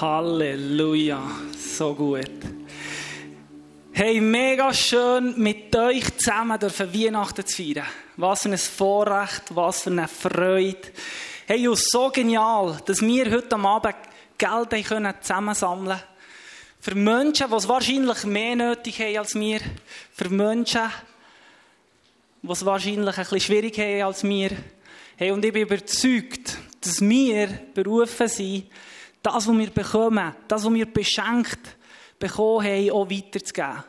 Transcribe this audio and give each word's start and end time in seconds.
Halleluja, 0.00 1.22
so 1.56 1.94
gut. 1.94 2.28
Hey, 3.92 4.20
mega 4.20 4.74
schön 4.74 5.34
mit 5.36 5.74
euch 5.76 6.16
zusammen 6.16 6.58
dürfen 6.58 6.92
Weihnachten 6.92 7.46
zu 7.46 7.62
feiern. 7.62 7.86
Was 8.16 8.42
für 8.42 8.48
ein 8.48 8.58
Vorrecht, 8.58 9.54
was 9.54 9.82
für 9.82 9.90
eine 9.90 10.08
Freude. 10.08 10.80
Hey, 11.46 11.68
und 11.68 11.78
so 11.78 12.10
genial, 12.10 12.76
dass 12.84 13.02
wir 13.02 13.30
heute 13.30 13.54
am 13.54 13.66
Abend 13.66 13.94
Geld 14.36 14.84
können 14.84 15.14
zusammensammeln 15.20 15.98
können. 15.98 16.02
Für 16.80 16.94
Menschen, 16.96 17.48
die 17.48 17.54
es 17.54 17.68
wahrscheinlich 17.68 18.24
mehr 18.24 18.56
nötig 18.56 18.98
haben 18.98 19.18
als 19.18 19.34
wir. 19.36 19.60
Für 20.12 20.28
Menschen, 20.28 20.90
die 22.42 22.50
es 22.50 22.64
wahrscheinlich 22.64 23.16
ein 23.16 23.24
bisschen 23.24 23.40
schwierig 23.40 23.78
haben 23.78 24.02
als 24.02 24.24
wir. 24.24 24.50
Hey, 25.16 25.30
und 25.30 25.44
ich 25.44 25.52
bin 25.52 25.62
überzeugt, 25.62 26.58
dass 26.80 27.00
wir 27.00 27.46
berufen 27.72 28.26
sind, 28.26 28.64
das, 29.24 29.48
was 29.48 29.58
wir 29.58 29.70
bekommen, 29.70 30.34
das, 30.46 30.64
was 30.64 30.74
wir 30.74 30.86
beschenkt 30.86 31.76
bekommen 32.18 32.66
haben, 32.66 32.90
auch 32.90 33.10
weiterzugeben. 33.10 33.84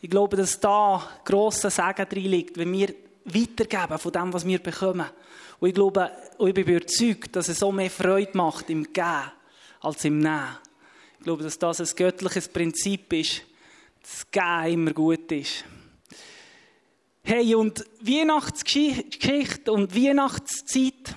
Ich 0.00 0.10
glaube, 0.10 0.36
dass 0.36 0.60
da 0.60 1.02
grosser 1.24 1.70
Segen 1.70 2.08
drin 2.08 2.30
liegt, 2.30 2.58
wenn 2.58 2.72
wir 2.72 2.94
weitergeben 3.24 3.98
von 3.98 4.12
dem, 4.12 4.32
was 4.32 4.46
wir 4.46 4.58
bekommen. 4.58 5.06
Und 5.60 5.68
ich 5.68 5.74
glaube, 5.74 6.10
und 6.38 6.48
ich 6.48 6.54
bin 6.54 6.66
überzeugt, 6.66 7.34
dass 7.34 7.48
es 7.48 7.60
so 7.60 7.72
mehr 7.72 7.90
Freude 7.90 8.36
macht 8.36 8.68
im 8.70 8.84
Geben 8.84 9.32
als 9.80 10.04
im 10.04 10.18
Nehmen. 10.18 10.58
Ich 11.18 11.24
glaube, 11.24 11.42
dass 11.42 11.58
das 11.58 11.80
ein 11.80 11.96
göttliches 11.96 12.48
Prinzip 12.48 13.12
ist, 13.12 13.42
dass 14.02 14.30
Geben 14.30 14.72
immer 14.72 14.92
gut 14.92 15.30
ist. 15.32 15.64
Hey, 17.22 17.54
und 17.54 17.84
Weihnachtsgeschichte 18.00 19.72
und 19.72 19.94
Weihnachtszeit 19.94 21.16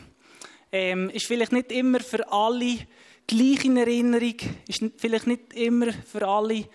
ähm, 0.72 1.10
ist 1.10 1.26
vielleicht 1.26 1.52
nicht 1.52 1.72
immer 1.72 2.00
für 2.00 2.32
alle 2.32 2.80
gleich 3.32 3.64
in 3.64 3.78
Erinnerung, 3.78 4.36
ist 4.68 4.84
vielleicht 4.98 5.28
nicht 5.28 5.54
immer 5.54 5.94
für 5.94 6.28
alle 6.28 6.66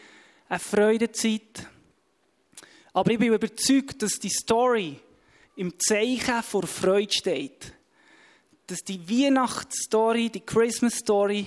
eine 0.49 0.59
Freudezeit. 0.59 1.67
Aber 2.95 3.11
ich 3.11 3.19
bin 3.19 3.35
überzeugt, 3.35 4.03
dass 4.03 4.19
die 4.19 4.31
Story 4.31 4.98
im 5.57 5.79
Zeichen 5.79 6.43
vor 6.43 6.67
Freude 6.67 7.13
steht. 7.13 7.75
Dass 8.67 8.79
die 8.79 9.07
Weihnachtsstory, 9.09 10.31
die 10.31 10.41
Christmas 10.41 10.95
Story, 10.95 11.47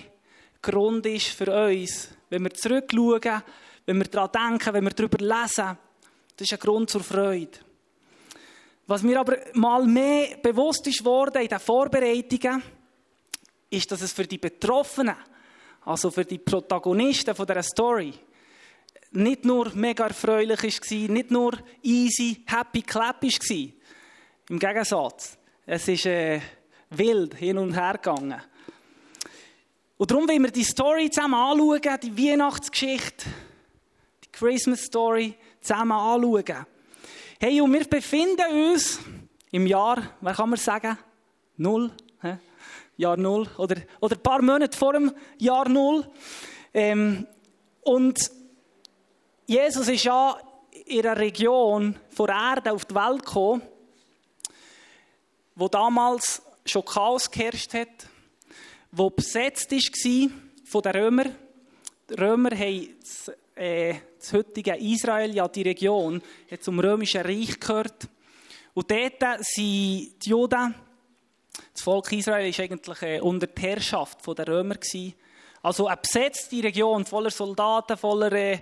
Grund 0.62 1.06
ist 1.08 1.28
für 1.28 1.68
uns. 1.68 2.10
Wenn 2.30 2.44
wir 2.44 2.54
zurückschauen, 2.54 3.42
wenn 3.86 3.98
wir 3.98 4.06
daran 4.06 4.52
denken, 4.52 4.74
wenn 4.74 4.84
wir 4.84 4.92
darüber 4.92 5.18
lesen, 5.18 5.78
das 6.38 6.46
ist 6.46 6.54
ein 6.54 6.60
Grund 6.60 6.90
zur 6.90 7.04
Freude. 7.04 7.58
Was 8.86 9.02
mir 9.02 9.20
aber 9.20 9.38
mal 9.54 9.86
mehr 9.86 10.38
bewusst 10.38 10.86
ist 10.88 11.04
worden 11.04 11.42
in 11.42 11.48
den 11.48 11.60
Vorbereitungen, 11.60 12.62
ist, 13.70 13.92
dass 13.92 14.02
es 14.02 14.14
für 14.14 14.26
die 14.26 14.38
Betroffenen, 14.38 15.16
also 15.86 16.12
für 16.12 16.26
die 16.26 16.40
Protagonisten 16.40 17.36
von 17.36 17.48
dieser 17.48 17.64
Story, 17.64 18.14
nicht 19.12 19.46
nur 19.46 19.72
mega 19.74 20.08
erfreulich 20.08 20.62
war, 20.62 21.10
nicht 21.10 21.32
nur 21.32 21.54
easy, 21.82 22.44
happy, 22.46 22.82
clap 22.82 23.24
war. 23.24 23.68
Im 24.50 24.60
Gegensatz. 24.60 25.38
Es 25.66 25.88
ist 25.88 26.06
äh, 26.06 26.42
wild 26.90 27.36
hin 27.36 27.58
und 27.58 27.74
her 27.74 27.94
gegangen. 27.94 28.42
Und 29.98 30.10
darum 30.10 30.28
wollen 30.28 30.44
wir 30.44 30.52
die 30.52 30.64
Story 30.64 31.10
zusammen 31.10 31.36
anschauen, 31.36 32.00
die 32.02 32.30
Weihnachtsgeschichte, 32.30 33.26
die 34.24 34.32
Christmas 34.32 34.86
Story 34.86 35.36
zusammen 35.62 35.92
anschauen. 35.92 36.66
Hey, 37.40 37.62
und 37.62 37.74
wir 37.74 37.86
befinden 37.86 38.72
uns 38.72 39.00
im 39.52 39.68
Jahr, 39.68 40.16
wer 40.22 40.34
kann 40.34 40.50
man 40.50 40.60
sagen? 40.60 40.98
Null. 41.58 41.92
Jahr 43.00 43.16
Null 43.16 43.48
oder, 43.58 43.78
oder 44.02 44.18
ein 44.18 44.22
paar 44.22 44.42
Monate 44.42 44.78
vor 44.78 44.92
dem 44.92 45.14
Jahr 45.38 45.70
Null. 45.70 46.06
Ähm, 46.74 47.26
und 47.82 48.20
Jesus 49.48 49.88
ist 49.88 50.04
ja 50.04 50.38
in 50.86 51.06
einer 51.06 51.18
Region 51.18 51.96
von 52.10 52.30
Erde 52.30 52.74
auf 52.74 52.84
die 52.84 52.96
Welt 52.96 53.26
gekommen, 53.26 53.62
wo 55.56 55.70
damals 55.70 56.42
schon 56.66 56.84
Chaos 56.84 57.32
geherrscht 57.32 57.74
hat, 57.74 57.88
wo 58.92 59.10
besetzt 59.10 59.72
war 59.72 60.30
von 60.66 60.82
den 60.82 60.92
Römern. 60.92 61.36
Die 62.10 62.14
Römer 62.16 62.52
haben 62.52 62.90
das, 63.00 63.32
äh, 63.56 63.96
das 64.20 64.34
heutige 64.34 64.76
Israel, 64.76 65.34
ja 65.34 65.48
die 65.48 65.62
Region, 65.62 66.22
zum 66.60 66.80
römischen 66.82 67.22
Reich 67.22 67.58
gehört. 67.62 68.10
Und 68.74 68.92
dort 68.92 69.46
sind 69.46 70.16
die 70.22 70.30
Juden 70.30 70.76
das 71.74 71.82
Volk 71.82 72.12
Israel 72.12 72.52
war 72.52 72.64
eigentlich 72.64 73.02
äh, 73.02 73.20
unter 73.20 73.48
der 73.48 73.64
Herrschaft 73.64 74.20
der 74.26 74.48
Römer. 74.48 74.76
Also 75.62 75.88
eine 75.88 75.98
besetzte 75.98 76.64
Region 76.64 77.06
voller 77.06 77.32
Soldaten, 77.32 77.98
voller 77.98 78.32
äh, 78.32 78.62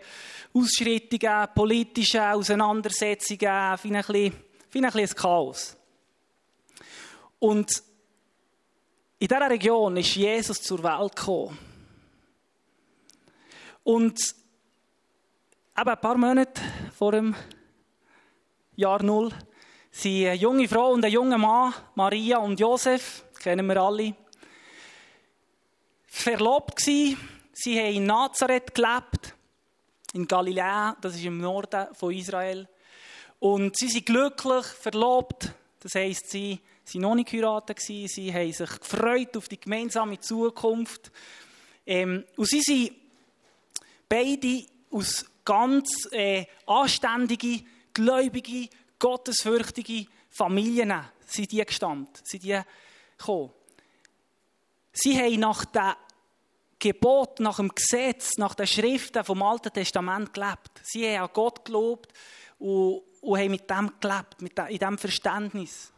Ausschreitungen, 0.53 1.47
politische 1.53 2.31
Auseinandersetzungen, 2.31 3.39
wie 3.39 3.47
ein 3.47 4.03
bisschen, 4.03 4.33
wie 4.71 4.79
ein, 4.79 4.91
bisschen 4.91 5.15
Chaos. 5.15 5.77
Und 7.39 7.83
in 9.19 9.27
dieser 9.27 9.49
Region 9.49 9.97
ist 9.97 10.15
Jesus 10.15 10.61
zur 10.61 10.83
Welt 10.83 11.15
gekommen. 11.15 11.57
Und 13.83 14.19
eben 15.77 15.89
ein 15.89 16.01
paar 16.01 16.17
Monate 16.17 16.61
vor 16.95 17.11
dem 17.11 17.35
Jahr 18.75 19.01
Null 19.03 19.31
Sie 19.99 20.27
eine 20.27 20.35
junge 20.35 20.67
Frau 20.67 20.91
und 20.91 21.03
ein 21.03 21.11
junger 21.11 21.39
Mann, 21.39 21.73
Maria 21.95 22.37
und 22.37 22.59
Josef, 22.59 23.23
kennen 23.39 23.65
wir 23.65 23.77
alle, 23.77 24.13
verlobt 26.05 26.75
gsi. 26.75 27.17
Sie 27.51 27.79
haben 27.79 27.95
in 27.95 28.05
Nazareth 28.05 28.75
gelebt, 28.75 29.33
in 30.13 30.27
Galiläa, 30.27 30.95
das 31.01 31.15
ist 31.15 31.25
im 31.25 31.39
Norden 31.39 31.87
von 31.95 32.13
Israel. 32.13 32.67
Und 33.39 33.75
sie 33.75 33.87
sind 33.87 34.05
glücklich 34.05 34.67
verlobt, 34.67 35.51
das 35.79 35.95
heisst, 35.95 36.29
sie 36.29 36.59
sind 36.83 37.01
noch 37.01 37.15
nicht 37.15 37.31
geheiratet 37.31 37.77
gewesen, 37.77 38.07
sie 38.07 38.31
haben 38.31 38.53
sich 38.53 38.79
gefreut 38.79 39.35
auf 39.35 39.47
die 39.47 39.59
gemeinsame 39.59 40.19
Zukunft. 40.19 41.11
Ähm, 41.87 42.23
und 42.35 42.47
sie 42.47 42.61
sind 42.61 42.91
beide 44.07 44.63
aus 44.91 45.25
ganz 45.43 46.07
äh, 46.11 46.45
anständige, 46.67 47.63
gläubige, 47.95 48.69
gottesfürchtige 48.99 50.09
Familien 50.29 50.93
sind 51.25 51.51
die 51.51 51.65
gestammt, 51.65 52.21
sind 52.23 52.43
die 52.43 52.59
gekommen. 53.17 53.51
Sie 54.93 55.17
haben 55.17 55.39
nach 55.39 55.65
dem 55.65 55.93
Gebot, 56.79 57.39
nach 57.39 57.57
dem 57.57 57.69
Gesetz, 57.69 58.37
nach 58.37 58.55
den 58.55 58.67
Schriften 58.67 59.23
vom 59.23 59.41
Alten 59.43 59.73
Testament 59.73 60.33
gelebt. 60.33 60.71
Sie 60.83 61.07
haben 61.07 61.23
an 61.23 61.29
Gott 61.33 61.65
gelobt 61.65 62.13
und, 62.59 63.01
und 63.21 63.39
haben 63.39 63.51
mit 63.51 63.69
dem 63.69 63.91
gelebt, 63.99 64.41
mit 64.41 64.57
dem, 64.57 64.67
in 64.67 64.77
diesem 64.77 64.97
Verständnis. 64.97 65.91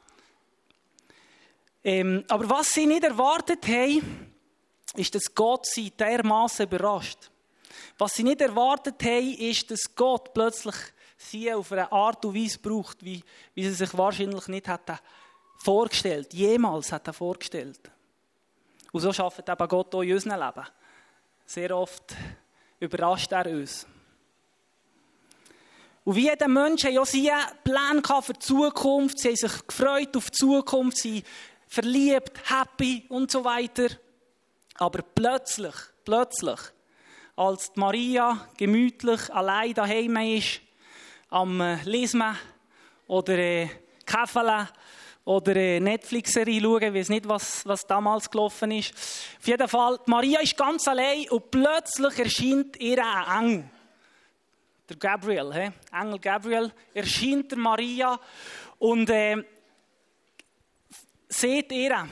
Ähm, 1.84 2.26
aber 2.28 2.50
was 2.50 2.72
sie 2.72 2.86
nicht 2.86 3.04
erwartet 3.04 3.66
haben, 3.68 4.34
ist, 4.96 5.16
dass 5.16 5.34
Gott 5.34 5.66
sie 5.66 5.92
dermaßen 5.92 6.66
überrascht. 6.66 7.30
Was 7.98 8.16
sie 8.16 8.24
nicht 8.24 8.42
erwartet 8.42 9.02
haben, 9.04 9.34
ist, 9.34 9.70
dass 9.72 9.96
Gott 9.96 10.34
plötzlich 10.34 10.76
sie 11.20 11.54
auf 11.54 11.72
eine 11.72 11.92
Art 11.92 12.24
und 12.26 12.36
Weise 12.36 12.60
braucht, 12.60 13.04
wie, 13.04 13.24
wie 13.54 13.64
sie 13.66 13.74
sich 13.74 13.96
wahrscheinlich 13.98 14.48
nicht 14.48 14.68
hätte 14.68 15.00
vorgestellt, 15.58 16.34
jemals 16.34 16.92
hätte 16.92 17.14
vorgestellt. 17.14 17.80
Und 18.92 19.02
so 19.02 19.12
schafft 19.14 19.48
eben 19.48 19.68
Gott 19.68 19.94
auch 19.94 20.02
in 20.02 20.14
unserem 20.14 20.40
Leben. 20.40 20.68
Sehr 21.46 21.76
oft 21.76 22.16
überrascht 22.80 23.32
er 23.32 23.48
uns. 23.48 23.86
Und 26.06 26.16
wie 26.16 26.30
jeder 26.30 26.48
Mensch 26.48 26.86
haben 26.86 26.98
auch 26.98 27.06
sie 27.06 27.30
Pläne 27.64 28.02
für 28.22 28.34
die 28.34 28.40
Zukunft, 28.40 29.20
sie 29.20 29.30
haben 29.30 29.36
sich 29.36 29.68
gefreut 29.68 30.16
auf 30.16 30.32
die 30.32 30.38
Zukunft, 30.38 30.98
sie 30.98 31.24
verliebt, 31.68 32.32
happy 32.50 33.06
und 33.10 33.30
so 33.30 33.44
weiter. 33.44 33.90
Aber 34.76 35.04
plötzlich, 35.04 35.76
plötzlich, 36.06 36.60
als 37.36 37.72
Maria 37.76 38.48
gemütlich 38.58 39.32
allein 39.32 39.74
daheim 39.74 40.16
ist, 40.16 40.62
am 41.30 41.62
äh, 41.62 41.84
Lesen 41.84 42.24
oder 43.08 43.38
äh, 43.38 43.70
Käfeln 44.06 44.68
oder 45.26 45.56
äh, 45.56 45.80
Netflix-Serie 45.80 46.62
schauen. 46.62 46.84
Ich 46.84 46.94
weiß 46.94 47.10
nicht, 47.10 47.28
was, 47.28 47.66
was 47.66 47.86
damals 47.86 48.30
gelaufen 48.30 48.72
ist. 48.72 48.94
Auf 49.40 49.48
jeden 49.48 49.68
Fall, 49.68 50.00
Maria 50.06 50.40
ist 50.40 50.58
ganz 50.58 50.88
allein 50.88 51.30
und 51.30 51.52
plötzlich 51.52 52.18
erscheint 52.18 52.78
ihr 52.78 53.04
ein 53.06 53.44
Engel. 53.44 53.70
Der 54.90 54.98
Gabriel, 54.98 55.54
he? 55.54 55.72
Engel 55.96 56.20
Gabriel, 56.20 56.72
erscheint 56.94 57.52
der 57.52 57.60
Maria 57.60 58.20
und 58.80 59.10
äh, 59.10 59.38
seht 61.28 61.72
ihr, 61.72 62.08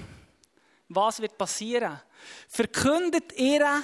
was 0.90 1.20
wird 1.20 1.38
passieren. 1.38 2.00
Verkündet 2.48 3.34
ihr 3.34 3.84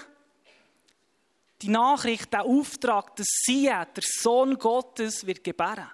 die 1.64 1.70
Nachricht, 1.70 2.32
der 2.32 2.44
Auftrag, 2.44 3.16
dass 3.16 3.28
sie, 3.28 3.66
der 3.66 3.88
Sohn 4.02 4.58
Gottes, 4.58 5.26
wird 5.26 5.44
gebären. 5.44 5.90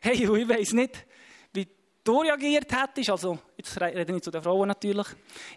Hey, 0.00 0.14
ich 0.14 0.48
weiß 0.48 0.72
nicht, 0.72 1.06
wie 1.52 1.66
du 2.04 2.20
reagiert 2.20 2.70
hättest. 2.72 3.10
Also, 3.10 3.38
jetzt 3.56 3.80
rede 3.80 4.14
ich 4.14 4.22
zu 4.22 4.30
den 4.30 4.42
Frauen 4.42 4.68
natürlich. 4.68 5.06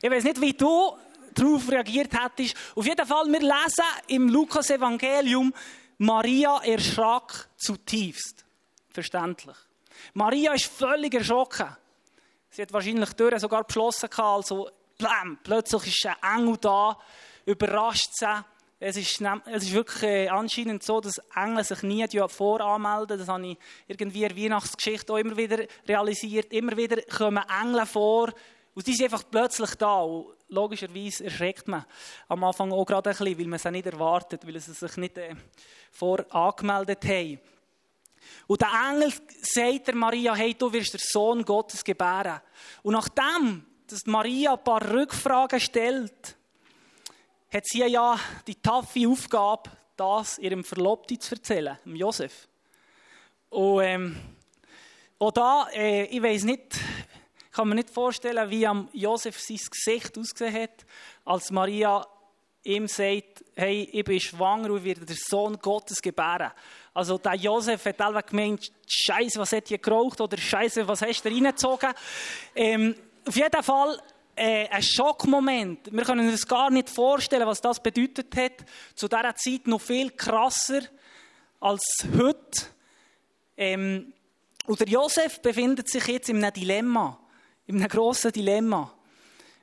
Ich 0.02 0.10
weiß 0.10 0.24
nicht, 0.24 0.42
wie 0.42 0.54
du 0.54 0.98
darauf 1.34 1.70
reagiert 1.70 2.14
hättest. 2.14 2.56
Auf 2.76 2.86
jeden 2.86 3.06
Fall, 3.06 3.26
wir 3.28 3.40
lesen 3.40 3.86
im 4.08 4.30
Lukas-Evangelium, 4.30 5.54
Maria 5.98 6.60
erschrak 6.64 7.50
zutiefst. 7.58 8.44
Verständlich. 8.90 9.58
Maria 10.14 10.54
ist 10.54 10.66
völlig 10.66 11.14
erschrocken. 11.14 11.78
Sie 12.50 12.62
hat 12.62 12.74
wahrscheinlich 12.74 13.10
die 13.10 13.16
Türen 13.16 13.40
sogar 13.40 13.64
beschlossen 13.64 14.10
also 14.18 14.70
blam, 14.98 15.40
plötzlich 15.44 15.88
ist 15.88 16.06
ein 16.22 16.40
Engel 16.40 16.58
da, 16.58 16.98
überrascht 17.46 18.10
sie. 18.14 18.44
Es 18.84 18.98
ist, 18.98 19.22
es 19.22 19.64
ist 19.64 19.74
wirklich 19.74 20.02
äh, 20.02 20.28
anscheinend 20.30 20.82
so, 20.82 21.00
dass 21.00 21.22
Engel 21.36 21.64
sich 21.64 21.84
nie 21.84 22.04
voranmelden. 22.28 23.20
Das 23.20 23.28
habe 23.28 23.46
ich 23.50 23.58
irgendwie 23.86 24.24
in 24.24 24.30
der 24.30 24.44
Weihnachtsgeschichte 24.44 25.14
auch 25.14 25.18
immer 25.18 25.38
wieder 25.38 25.68
realisiert. 25.88 26.52
Immer 26.52 26.76
wieder 26.76 27.00
kommen 27.04 27.44
Engel 27.62 27.86
vor 27.86 28.34
und 28.74 28.88
die 28.88 28.96
sind 28.96 29.06
einfach 29.06 29.24
plötzlich 29.30 29.76
da. 29.76 30.02
Und 30.02 30.34
logischerweise 30.48 31.26
erschreckt 31.26 31.68
man 31.68 31.86
am 32.28 32.44
Anfang 32.44 32.72
auch 32.72 32.84
gerade 32.84 33.12
ein 33.12 33.16
bisschen, 33.16 33.38
weil 33.38 33.46
man 33.46 33.58
es 33.58 33.66
nicht 33.66 33.86
erwartet, 33.86 34.48
weil 34.48 34.60
sie 34.60 34.74
sich 34.74 34.98
nicht 34.98 35.16
äh, 35.20 35.36
vor 35.92 36.26
haben. 36.32 37.40
Und 38.48 38.62
der 38.62 38.70
Engel 38.90 39.14
sagt 39.44 39.90
der 39.90 39.96
Maria, 39.96 40.34
hey, 40.34 40.56
du 40.56 40.74
wirst 40.74 40.94
der 40.94 41.02
Sohn 41.04 41.46
Gottes 41.46 41.84
gebären. 41.84 42.42
Und 42.82 42.94
nachdem, 42.94 43.64
dass 43.86 44.08
Maria 44.08 44.54
ein 44.54 44.64
paar 44.64 44.92
Rückfragen 44.92 45.60
stellt, 45.60 46.36
hat 47.52 47.66
sie 47.66 47.86
ja 47.86 48.20
die 48.48 48.56
taffe 48.56 49.08
Aufgabe, 49.08 49.70
das 49.98 50.40
ihrem 50.40 50.64
Verlobten 50.64 51.20
zu 51.20 51.36
erzählen, 51.36 51.78
dem 51.86 51.96
Josef. 51.96 52.48
Und 53.50 53.84
ähm, 53.84 54.16
auch 55.20 55.32
da, 55.32 55.68
äh, 55.74 56.06
ich 56.06 56.24
weiß 56.24 56.44
nicht, 56.46 56.80
kann 57.52 57.68
mir 57.68 57.76
nicht 57.76 57.90
vorstellen, 57.90 58.50
wie 58.50 58.66
am 58.66 58.88
Josef 58.94 59.40
sein 59.40 59.60
Gesicht 59.70 60.18
ausgesehen 60.18 60.64
hat, 60.64 60.86
als 61.26 61.52
Maria 61.52 62.06
ihm 62.64 62.88
sagt, 62.88 63.44
hey, 63.56 63.90
ich 63.92 64.04
bin 64.04 64.20
schwanger 64.20 64.72
und 64.72 64.84
werde 64.84 65.06
der 65.06 65.16
Sohn 65.18 65.58
Gottes 65.58 66.02
gebären. 66.02 66.52
Also 66.94 67.18
der 67.18 67.36
Josef 67.36 67.86
hat 67.86 68.00
alle 68.02 68.24
gemeint, 68.24 68.72
Scheiße, 68.88 69.40
was 69.40 69.52
hat 69.52 69.70
ihr 69.72 69.80
geraucht 69.80 70.22
oder 70.22 70.38
Scheiße, 70.38 70.88
was 70.88 71.02
hast 71.02 71.26
du 71.26 71.30
reingezogen? 71.30 71.92
Ähm, 72.56 72.96
auf 73.28 73.36
jeden 73.36 73.64
Fall 73.64 74.00
äh, 74.42 74.68
ein 74.70 74.82
Schockmoment. 74.82 75.94
Wir 75.94 76.04
können 76.04 76.28
uns 76.28 76.48
gar 76.48 76.72
nicht 76.72 76.90
vorstellen, 76.90 77.46
was 77.46 77.62
das 77.62 77.80
bedeutet 77.80 78.36
hat. 78.36 78.66
Zu 78.96 79.08
dieser 79.08 79.36
Zeit 79.36 79.68
noch 79.68 79.82
viel 79.82 80.10
krasser 80.10 80.82
als 81.60 82.08
heute. 82.18 82.66
Ähm, 83.56 84.14
und 84.66 84.90
Josef 84.90 85.40
befindet 85.42 85.90
sich 85.90 86.08
jetzt 86.08 86.30
in 86.30 86.44
einem 86.44 86.54
Dilemma, 86.54 87.20
in 87.68 87.76
einem 87.76 87.88
grossen 87.88 88.32
Dilemma. 88.32 88.92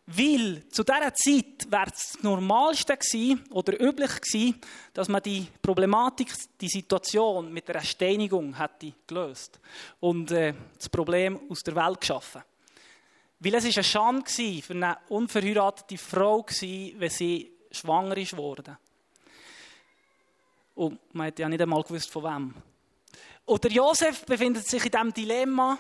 Weil 0.06 0.62
zu 0.70 0.84
dieser 0.84 1.12
Zeit 1.12 1.70
wäre 1.70 1.90
es 1.92 2.12
das 2.12 2.22
Normalste 2.22 2.96
gewesen, 2.96 3.44
oder 3.50 3.80
üblich 3.80 4.20
gewesen, 4.20 4.60
dass 4.94 5.08
man 5.08 5.22
die 5.22 5.48
Problematik, 5.60 6.32
die 6.60 6.68
Situation 6.68 7.52
mit 7.52 7.66
der 7.66 7.80
Steinigung 7.80 8.56
hätte 8.56 8.94
gelöst 9.08 9.58
und 9.98 10.30
äh, 10.30 10.54
das 10.76 10.88
Problem 10.88 11.40
aus 11.50 11.58
der 11.60 11.74
Welt 11.74 12.00
geschaffen. 12.00 12.42
Weil 13.40 13.54
es 13.54 13.64
war 13.64 13.72
eine 13.74 13.84
Schande 13.84 14.62
für 14.62 14.74
eine 14.74 14.98
unverheiratete 15.08 15.98
Frau, 15.98 16.44
wenn 16.44 17.10
sie 17.10 17.52
schwanger 17.70 18.16
worden. 18.36 18.76
Und 20.74 21.14
man 21.14 21.28
hat 21.28 21.38
ja 21.38 21.48
nicht 21.48 21.60
einmal 21.60 21.82
gewusst, 21.82 22.10
von 22.10 22.24
wem. 22.24 22.54
Und 23.44 23.64
der 23.64 23.72
Josef 23.72 24.24
befindet 24.24 24.66
sich 24.66 24.84
in 24.84 24.90
diesem 24.90 25.12
Dilemma 25.14 25.78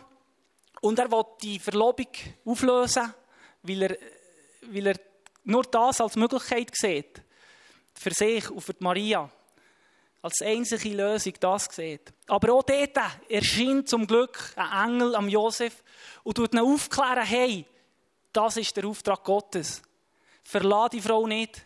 und 0.80 0.98
er 0.98 1.10
will 1.10 1.24
die 1.42 1.58
Verlobung 1.58 2.08
auflösen, 2.44 3.12
weil 3.62 3.82
er 3.82 3.98
weil 4.72 4.86
er 4.88 5.00
nur 5.44 5.62
das 5.64 6.00
als 6.00 6.16
Möglichkeit 6.16 6.74
sieht. 6.74 7.22
Für 7.94 8.10
sich 8.12 8.50
und 8.50 8.60
für 8.60 8.74
Maria. 8.78 9.30
Als 10.20 10.42
einzige 10.42 10.96
Lösung 10.96 11.34
das 11.38 11.66
sieht. 11.70 12.12
Aber 12.26 12.52
auch 12.54 12.62
dort 12.64 12.98
erscheint 13.28 13.88
zum 13.88 14.06
Glück 14.06 14.52
ein 14.56 14.90
Engel 14.90 15.14
am 15.14 15.28
Josef 15.28 15.82
und 16.24 16.36
tut 16.36 16.52
ihn 16.52 16.58
aufklären, 16.60 17.24
hey, 17.24 17.64
das 18.32 18.56
ist 18.56 18.76
der 18.76 18.86
Auftrag 18.86 19.22
Gottes. 19.22 19.82
Verlass 20.42 20.90
die 20.90 21.00
Frau 21.00 21.26
nicht. 21.26 21.64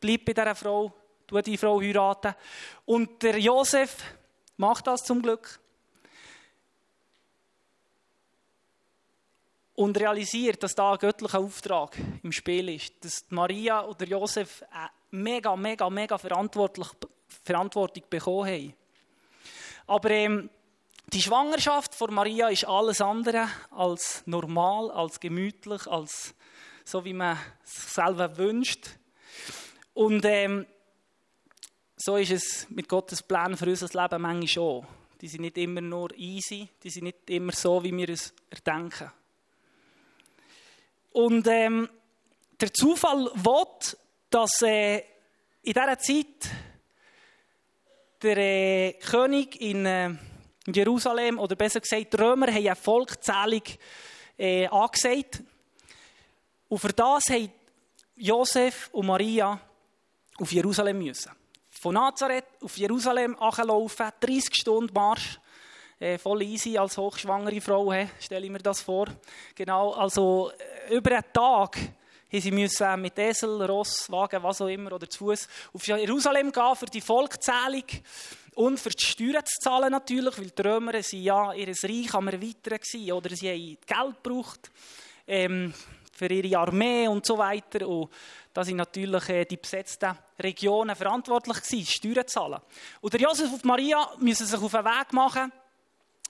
Bleib 0.00 0.24
bei 0.24 0.32
dieser 0.32 0.54
Frau. 0.54 0.92
Tu 1.26 1.40
die 1.42 1.56
Frau 1.56 1.80
heiraten. 1.80 2.34
Und 2.84 3.22
der 3.22 3.38
Josef 3.38 3.96
macht 4.56 4.86
das 4.86 5.04
zum 5.04 5.22
Glück. 5.22 5.60
und 9.74 9.98
realisiert, 9.98 10.62
dass 10.62 10.74
da 10.74 10.92
ein 10.92 10.98
göttlicher 10.98 11.38
Auftrag 11.38 11.96
im 12.22 12.32
Spiel 12.32 12.68
ist. 12.68 13.04
Dass 13.04 13.24
Maria 13.30 13.84
oder 13.84 14.06
Josef 14.06 14.64
mega, 15.10 15.56
mega, 15.56 15.88
mega 15.90 16.18
verantwortlich, 16.18 16.88
Verantwortung 17.44 18.04
bekommen 18.08 18.48
haben. 18.48 18.74
Aber 19.86 20.10
ähm, 20.10 20.50
die 21.12 21.20
Schwangerschaft 21.20 21.94
von 21.94 22.14
Maria 22.14 22.48
ist 22.48 22.66
alles 22.66 23.00
andere 23.00 23.48
als 23.70 24.22
normal, 24.26 24.90
als 24.90 25.20
gemütlich, 25.20 25.86
als 25.86 26.34
so, 26.84 27.04
wie 27.04 27.12
man 27.12 27.38
es 27.64 27.94
selber 27.94 28.36
wünscht. 28.36 28.88
Und 29.94 30.24
ähm, 30.24 30.66
so 31.96 32.16
ist 32.16 32.30
es 32.30 32.66
mit 32.70 32.88
Gottes 32.88 33.22
Plan 33.22 33.56
für 33.56 33.66
unser 33.66 33.86
Leben 33.86 34.22
manchmal 34.22 34.48
schon. 34.48 34.86
Die 35.20 35.28
sind 35.28 35.42
nicht 35.42 35.58
immer 35.58 35.80
nur 35.80 36.12
easy, 36.16 36.68
die 36.82 36.90
sind 36.90 37.04
nicht 37.04 37.30
immer 37.30 37.52
so, 37.52 37.84
wie 37.84 37.96
wir 37.96 38.08
es 38.08 38.34
erdenken. 38.50 39.12
Und 41.12 41.46
ähm, 41.46 41.88
der 42.60 42.72
Zufall 42.72 43.30
will, 43.34 43.96
dass 44.30 44.62
äh, 44.62 44.98
in 45.62 45.74
dieser 45.74 45.98
Zeit 45.98 46.50
der 48.22 48.36
äh, 48.36 48.92
König 48.94 49.60
in, 49.60 49.84
äh, 49.86 50.10
Jerusalem, 50.66 51.38
oder 51.38 51.56
besser 51.56 51.80
gesagt, 51.80 52.12
die 52.12 52.16
Römer, 52.16 52.46
haben 52.46 52.66
eine 52.66 52.76
Volkszählung 52.76 53.62
äh, 54.38 54.66
angesagt. 54.68 55.42
Und 56.68 56.78
für 56.78 56.92
das 56.92 57.28
haben 57.30 57.52
Josef 58.16 58.88
und 58.92 59.06
Maria 59.06 59.60
auf 60.38 60.52
Jerusalem 60.52 60.98
müssen. 60.98 61.32
Von 61.70 61.94
Nazareth 61.94 62.44
auf 62.62 62.76
Jerusalem 62.76 63.36
laufen, 63.38 64.10
30 64.20 64.54
Stunden 64.54 64.94
Marsch 64.94 65.38
äh, 65.98 66.18
voll 66.18 66.42
easy 66.42 66.76
als 66.78 66.96
hochschwangere 66.98 67.60
Frau, 67.60 67.92
stelle 68.20 68.46
ich 68.46 68.52
mir 68.52 68.58
das 68.58 68.82
vor. 68.82 69.06
Genau, 69.54 69.92
also 69.92 70.50
äh, 70.88 70.94
über 70.96 71.12
einen 71.12 71.32
Tag 71.32 71.76
sie 72.40 72.50
müssen 72.50 73.00
mit 73.00 73.18
Esel, 73.18 73.62
Ross, 73.64 74.10
Wagen, 74.10 74.42
was 74.42 74.60
auch 74.60 74.68
immer, 74.68 74.92
oder 74.92 75.08
zu 75.08 75.18
Fuß 75.18 75.48
auf 75.74 75.86
Jerusalem 75.86 76.50
gehen 76.50 76.76
für 76.76 76.86
die 76.86 77.00
Volkszählung 77.00 77.84
und 78.54 78.78
für 78.78 78.90
die 78.90 79.04
Steuern 79.04 79.44
zu 79.44 79.58
zahlen 79.60 79.90
natürlich, 79.90 80.38
weil 80.38 80.50
die 80.50 80.62
Römer 80.62 81.02
sind 81.02 81.22
ja 81.22 81.52
ihr 81.52 81.68
Reich 81.68 82.14
am 82.14 82.28
Erweitern 82.28 82.78
gewesen, 82.78 83.12
oder 83.12 83.34
sie 83.34 83.48
haben 83.48 83.78
Geld 83.86 84.22
gebraucht 84.22 84.70
ähm, 85.26 85.72
für 86.12 86.26
ihre 86.26 86.58
Armee 86.58 87.08
und 87.08 87.24
so 87.24 87.38
weiter. 87.38 87.88
Und 87.88 88.10
da 88.52 88.62
sind 88.64 88.76
natürlich 88.76 89.28
äh, 89.30 89.44
die 89.44 89.56
besetzten 89.56 90.16
Regionen 90.38 90.94
verantwortlich 90.94 91.62
gewesen, 91.62 91.86
Steuern 91.86 92.26
zu 92.26 92.34
zahlen. 92.34 92.60
Und 93.00 93.20
Josef 93.20 93.52
und 93.52 93.64
Maria 93.64 94.06
müssen 94.18 94.46
sich 94.46 94.60
auf 94.60 94.72
den 94.72 94.84
Weg 94.84 95.12
machen, 95.12 95.52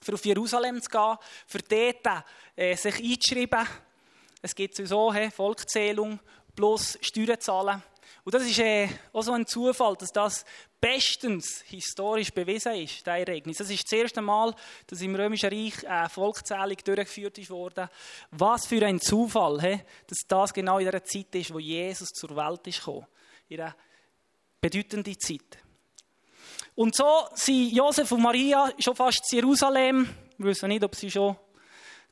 für 0.01 0.13
auf 0.13 0.25
Jerusalem 0.25 0.81
zu 0.81 0.89
gehen, 0.89 1.17
für 1.45 1.59
dort 1.59 2.25
äh, 2.55 2.75
sich 2.75 2.95
einzuschreiben. 2.95 3.67
Es 4.45 4.53
gibt 4.53 4.75
sowieso 4.75 5.13
hey, 5.13 5.31
Volkszählung 5.31 6.19
plus 6.53 6.97
Steuern 6.99 7.39
zahlen. 7.39 7.81
Und 8.25 8.35
das 8.35 8.43
ist 8.43 8.59
äh, 8.59 8.89
auch 9.13 9.21
so 9.21 9.31
ein 9.31 9.47
Zufall, 9.47 9.95
dass 9.95 10.11
das 10.11 10.43
bestens 10.81 11.61
historisch 11.65 12.29
bewiesen 12.29 12.75
ist, 12.75 13.07
das 13.07 13.19
Ereignis. 13.19 13.59
Das 13.59 13.69
ist 13.69 13.85
das 13.85 13.93
erste 13.93 14.21
Mal, 14.21 14.53
dass 14.85 15.01
im 15.01 15.15
Römischen 15.15 15.49
Reich 15.49 15.87
eine 15.87 16.09
Volkszählung 16.09 16.75
durchgeführt 16.83 17.49
wurde. 17.49 17.89
Was 18.31 18.65
für 18.65 18.85
ein 18.85 18.99
Zufall, 18.99 19.61
hey, 19.61 19.85
dass 20.07 20.19
das 20.27 20.53
genau 20.53 20.77
in 20.77 20.91
der 20.91 21.05
Zeit 21.05 21.33
ist, 21.35 21.53
wo 21.53 21.59
Jesus 21.59 22.09
zur 22.09 22.35
Welt 22.35 22.67
ist 22.67 22.79
gekommen. 22.79 23.07
In 23.47 23.61
einer 23.61 23.75
bedeutenden 24.59 25.17
Zeit. 25.17 25.57
Und 26.75 26.97
so 26.97 27.27
sind 27.33 27.71
Josef 27.71 28.11
und 28.11 28.21
Maria 28.21 28.73
schon 28.77 28.95
fast 28.95 29.31
in 29.31 29.37
Jerusalem. 29.37 30.09
Wir 30.37 30.47
wissen 30.47 30.67
nicht, 30.67 30.83
ob 30.83 30.95
sie 30.95 31.09
schon 31.09 31.37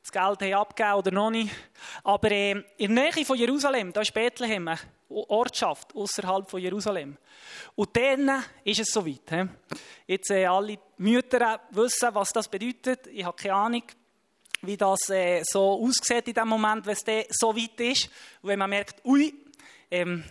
das 0.02 0.10
Geld 0.10 0.42
haben 0.42 0.54
abgegeben 0.54 0.94
oder 0.94 1.10
noch 1.12 1.30
nicht. 1.30 1.54
Aber 2.02 2.30
äh, 2.30 2.50
in 2.76 2.94
der 2.94 3.04
Nähe 3.04 3.24
von 3.24 3.38
Jerusalem, 3.38 3.92
da 3.92 4.00
ist 4.00 4.12
Bethlehem, 4.12 4.66
eine 4.66 4.78
Ortschaft 5.08 5.94
außerhalb 5.94 6.50
von 6.50 6.60
Jerusalem. 6.60 7.16
Und 7.76 7.96
dann 7.96 8.44
ist 8.64 8.80
es 8.80 8.88
soweit. 8.88 9.30
He? 9.30 9.44
Jetzt 10.06 10.30
äh, 10.30 10.46
alle 10.46 10.78
Mütter 10.98 11.60
wissen, 11.70 12.08
was 12.12 12.30
das 12.30 12.48
bedeutet. 12.48 13.06
Ich 13.06 13.24
habe 13.24 13.40
keine 13.40 13.54
Ahnung, 13.54 13.82
wie 14.62 14.76
das 14.76 15.08
äh, 15.10 15.42
so 15.44 15.84
aussieht 15.84 16.26
in 16.28 16.34
dem 16.34 16.48
Moment, 16.48 16.84
wenn 16.84 16.96
es 16.96 17.26
so 17.30 17.56
weit 17.56 17.80
ist. 17.80 18.06
Und 18.42 18.48
wenn 18.48 18.58
man 18.58 18.70
merkt, 18.70 19.04
ui, 19.04 19.32
ähm, 19.90 20.24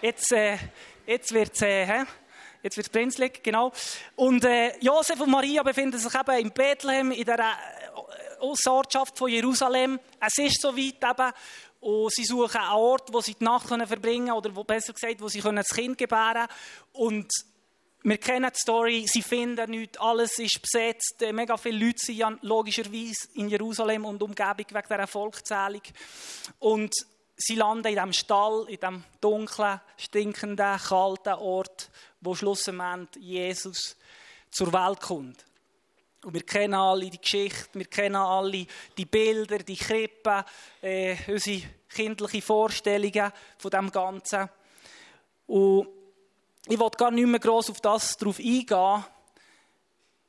jetzt, 0.00 0.32
äh, 0.32 0.58
jetzt 1.06 1.32
wird 1.32 1.54
es... 1.54 1.62
Äh, 1.62 2.04
Jetzt 2.64 2.76
wird 2.76 2.94
es 2.94 3.42
genau. 3.42 3.72
Und 4.14 4.44
äh, 4.44 4.78
Josef 4.78 5.20
und 5.20 5.32
Maria 5.32 5.64
befinden 5.64 5.98
sich 5.98 6.14
eben 6.14 6.38
in 6.38 6.52
Bethlehem, 6.52 7.10
in 7.10 7.24
der 7.24 7.56
Ortschaft 8.42 9.16
von 9.16 9.30
Jerusalem. 9.30 9.98
Es 10.20 10.38
ist 10.38 10.60
so 10.60 10.76
weit 10.76 11.02
eben. 11.02 11.32
Und 11.80 12.12
sie 12.12 12.24
suchen 12.24 12.60
einen 12.60 12.72
Ort, 12.72 13.12
wo 13.12 13.20
sie 13.20 13.34
die 13.34 13.44
Nacht 13.44 13.66
verbringen 13.66 14.26
können, 14.26 14.38
oder 14.38 14.54
wo, 14.54 14.62
besser 14.62 14.92
gesagt, 14.92 15.20
wo 15.20 15.28
sie 15.28 15.40
das 15.40 15.68
Kind 15.68 15.98
gebären 15.98 16.46
können. 16.46 16.48
Und 16.92 17.32
wir 18.04 18.18
kennen 18.18 18.50
die 18.52 18.58
Story, 18.58 19.06
sie 19.06 19.22
finden 19.22 19.70
nichts, 19.70 19.98
alles 19.98 20.38
ist 20.38 20.60
besetzt, 20.60 21.22
äh, 21.22 21.32
mega 21.32 21.56
viele 21.56 21.86
Leute 21.86 22.04
sind 22.04 22.16
ja 22.16 22.36
logischerweise 22.42 23.28
in 23.34 23.48
Jerusalem 23.48 24.04
und 24.04 24.22
Umgebung 24.22 24.66
wegen 24.68 24.88
dieser 24.88 25.06
Volkszählung. 25.06 25.82
Und 26.58 26.92
sie 27.36 27.54
landen 27.54 27.86
in 27.88 27.94
diesem 27.94 28.12
Stall, 28.12 28.66
in 28.68 28.80
diesem 28.80 29.04
dunklen, 29.20 29.80
stinkenden, 29.96 30.78
kalten 30.78 31.34
Ort, 31.34 31.90
wo 32.20 32.34
schlussendlich 32.34 33.24
Jesus 33.24 33.96
zur 34.50 34.72
Welt 34.72 35.00
kommt. 35.00 35.44
Und 36.24 36.34
wir 36.34 36.42
kennen 36.42 36.74
alle 36.74 37.10
die 37.10 37.20
Geschichte, 37.20 37.70
wir 37.72 37.86
kennen 37.86 38.16
alle 38.16 38.66
die 38.96 39.06
Bilder, 39.06 39.58
die 39.58 39.76
Krippen, 39.76 40.44
äh, 40.80 41.16
unsere 41.26 41.62
kindlichen 41.88 42.42
Vorstellungen 42.42 43.32
von 43.58 43.70
dem 43.70 43.90
Ganzen. 43.90 44.48
Und 45.46 45.88
ich 46.68 46.78
will 46.78 46.90
gar 46.96 47.10
nicht 47.10 47.26
mehr 47.26 47.40
gross 47.40 47.70
auf 47.70 47.80
das 47.80 48.16
drauf 48.16 48.38
eingehen. 48.38 49.04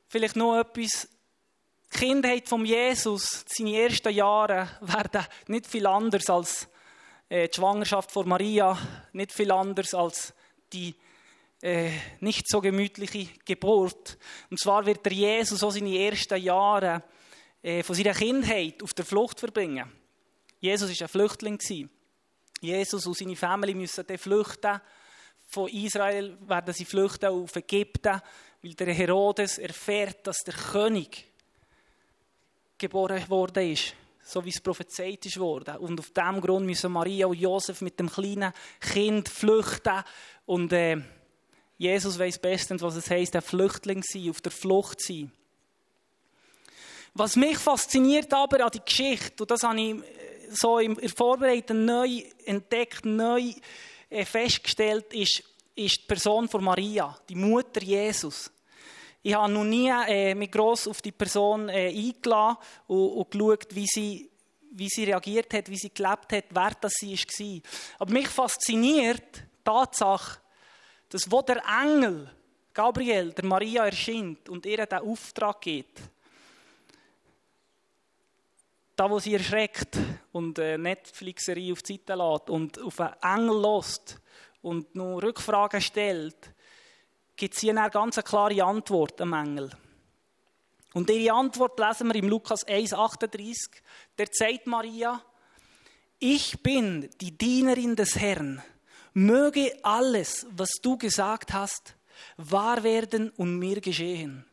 Vielleicht 0.08 0.36
noch 0.36 0.60
etwas. 0.60 1.08
Die 1.94 2.00
Kindheit 2.00 2.50
von 2.50 2.66
Jesus, 2.66 3.46
seine 3.48 3.78
ersten 3.84 4.14
Jahre, 4.14 4.68
werden 4.82 5.28
nicht 5.48 5.68
viel 5.68 5.86
anders 5.86 6.28
als 6.28 6.68
äh, 7.30 7.48
die 7.48 7.54
Schwangerschaft 7.56 8.12
von 8.12 8.28
Maria, 8.28 8.76
nicht 9.12 9.32
viel 9.32 9.52
anders 9.52 9.94
als 9.94 10.34
die 10.72 10.96
äh, 11.64 11.92
nicht 12.20 12.50
so 12.50 12.60
gemütliche 12.60 13.30
Geburt. 13.46 14.18
Und 14.50 14.60
zwar 14.60 14.86
wird 14.86 15.06
der 15.06 15.14
Jesus 15.14 15.62
so 15.62 15.70
seine 15.70 15.98
ersten 15.98 16.42
Jahre 16.42 17.04
äh, 17.62 17.82
von 17.84 17.96
seiner 17.96 18.14
Kindheit 18.14 18.84
auf 18.84 18.94
der 18.94 19.06
Flucht 19.06 19.40
verbringen. 19.40 19.90
Jesus 20.60 20.90
war 20.90 21.06
ein 21.06 21.10
Flüchtling. 21.10 21.90
Jesus 22.60 23.06
und 23.08 23.18
seine 23.18 23.36
Familie 23.36 23.76
müssen 23.76 24.06
dann 24.06 24.18
flüchten 24.18 24.82
von 25.46 25.70
Israel 25.70 26.38
werden 26.48 26.74
sie 26.74 26.86
flüchten 26.86 27.30
auf 27.30 27.56
Ägypten, 27.56 28.22
weil 28.62 28.74
der 28.74 28.94
Herodes 28.94 29.58
erfährt, 29.58 30.26
dass 30.26 30.40
der 30.40 30.54
König 30.54 31.32
geboren 32.78 33.30
worden 33.30 33.72
ist, 33.72 33.94
so 34.24 34.44
wie 34.44 34.50
es 34.50 34.62
prophezeit 34.62 35.26
ist 35.26 35.40
worden. 35.40 35.78
Und 35.78 36.00
auf 36.00 36.12
diesem 36.12 36.42
Grund 36.42 36.66
müssen 36.66 36.92
Maria 36.92 37.28
und 37.28 37.40
Josef 37.40 37.82
mit 37.82 38.00
dem 38.00 38.10
kleinen 38.10 38.52
Kind 38.80 39.30
flüchten. 39.30 40.04
Und 40.46 40.74
äh, 40.74 41.02
Jesus 41.78 42.18
weiß 42.18 42.40
bestens, 42.40 42.82
was 42.82 42.96
es 42.96 43.10
heißt, 43.10 43.36
ein 43.36 43.42
Flüchtling 43.42 44.04
sein, 44.04 44.30
auf 44.30 44.42
der 44.42 44.52
Flucht 44.52 45.02
sein. 45.02 45.32
Was 47.14 47.36
mich 47.36 47.58
fasziniert 47.58 48.34
aber 48.34 48.66
an 48.66 48.72
die 48.72 48.82
Geschichte, 48.84 49.44
und 49.44 49.52
das 49.52 49.64
habe 49.64 49.80
ich 49.80 49.96
äh, 49.96 50.04
so 50.50 50.80
im 50.80 50.98
Vorbereiten 51.10 51.86
neu 51.86 52.24
entdeckt, 52.46 53.06
neu 53.06 53.54
äh, 54.10 54.26
festgestellt 54.26 55.14
ist, 55.14 55.44
ist 55.76 56.02
die 56.02 56.08
Person 56.08 56.48
von 56.48 56.64
Maria, 56.64 57.18
die 57.28 57.36
Mutter 57.36 57.82
Jesus. 57.82 58.52
Ich 59.22 59.34
habe 59.34 59.52
noch 59.52 59.64
nie 59.64 59.90
äh, 59.90 60.36
mich 60.36 60.52
gross 60.52 60.88
auf 60.88 61.02
die 61.02 61.12
Person 61.12 61.70
äh, 61.70 61.88
eingeladen 61.88 62.58
und, 62.88 63.10
und 63.10 63.32
geschaut, 63.32 63.74
wie 63.74 63.88
sie, 63.88 64.30
wie 64.72 64.90
sie 64.90 65.06
reagiert 65.06 65.54
hat, 65.54 65.70
wie 65.70 65.78
sie 65.78 65.94
gelebt 65.94 66.34
hat, 66.34 66.46
wer 66.50 66.72
das 66.82 66.94
sie 66.94 67.16
war. 67.16 67.62
Aber 68.00 68.12
mich 68.12 68.28
fasziniert 68.28 69.38
die 69.38 69.64
Tatsache, 69.64 70.40
dass 71.14 71.30
wo 71.30 71.44
der 71.44 71.62
Engel 71.84 72.28
Gabriel 72.74 73.34
der 73.34 73.46
Maria 73.46 73.86
erscheint 73.86 74.50
und 74.50 74.66
ihr 74.66 74.84
den 74.84 74.98
Auftrag 74.98 75.62
gibt, 75.62 76.02
da 78.96 79.08
wo 79.08 79.20
sie 79.20 79.36
erschreckt 79.36 79.96
und 80.32 80.58
Netflixerie 80.58 81.72
auf 81.72 81.84
die 81.84 81.98
Seite 81.98 82.16
lässt 82.16 82.50
und 82.50 82.82
auf 82.82 83.00
einen 83.00 83.14
Engel 83.22 83.62
lässt 83.62 84.20
und 84.64 84.96
noch 84.96 85.20
Rückfragen 85.20 85.82
stellt, 85.82 86.52
gibt 87.36 87.54
sie 87.54 87.70
eine 87.70 87.92
ganz 87.92 88.16
klare 88.24 88.64
Antwort 88.64 89.22
am 89.22 89.34
Engel. 89.34 89.70
Und 90.96 91.12
ihre 91.12 91.36
Antwort 91.36 91.80
lesen 91.80 92.08
wir 92.08 92.16
im 92.16 92.30
Lukas 92.30 92.66
1,38. 92.66 93.70
Der 94.18 94.28
sagt 94.32 94.66
Maria, 94.66 95.22
ich 96.18 96.60
bin 96.64 97.08
die 97.22 97.38
Dienerin 97.38 97.96
des 97.96 98.16
Herrn. 98.16 98.64
Möge 99.14 99.78
alles, 99.84 100.48
was 100.52 100.72
du 100.82 100.98
gesagt 100.98 101.54
hast, 101.54 101.96
wahr 102.38 102.84
werden 102.84 103.30
und 103.32 103.60
mir 103.60 103.80
geschehen. 103.80 104.46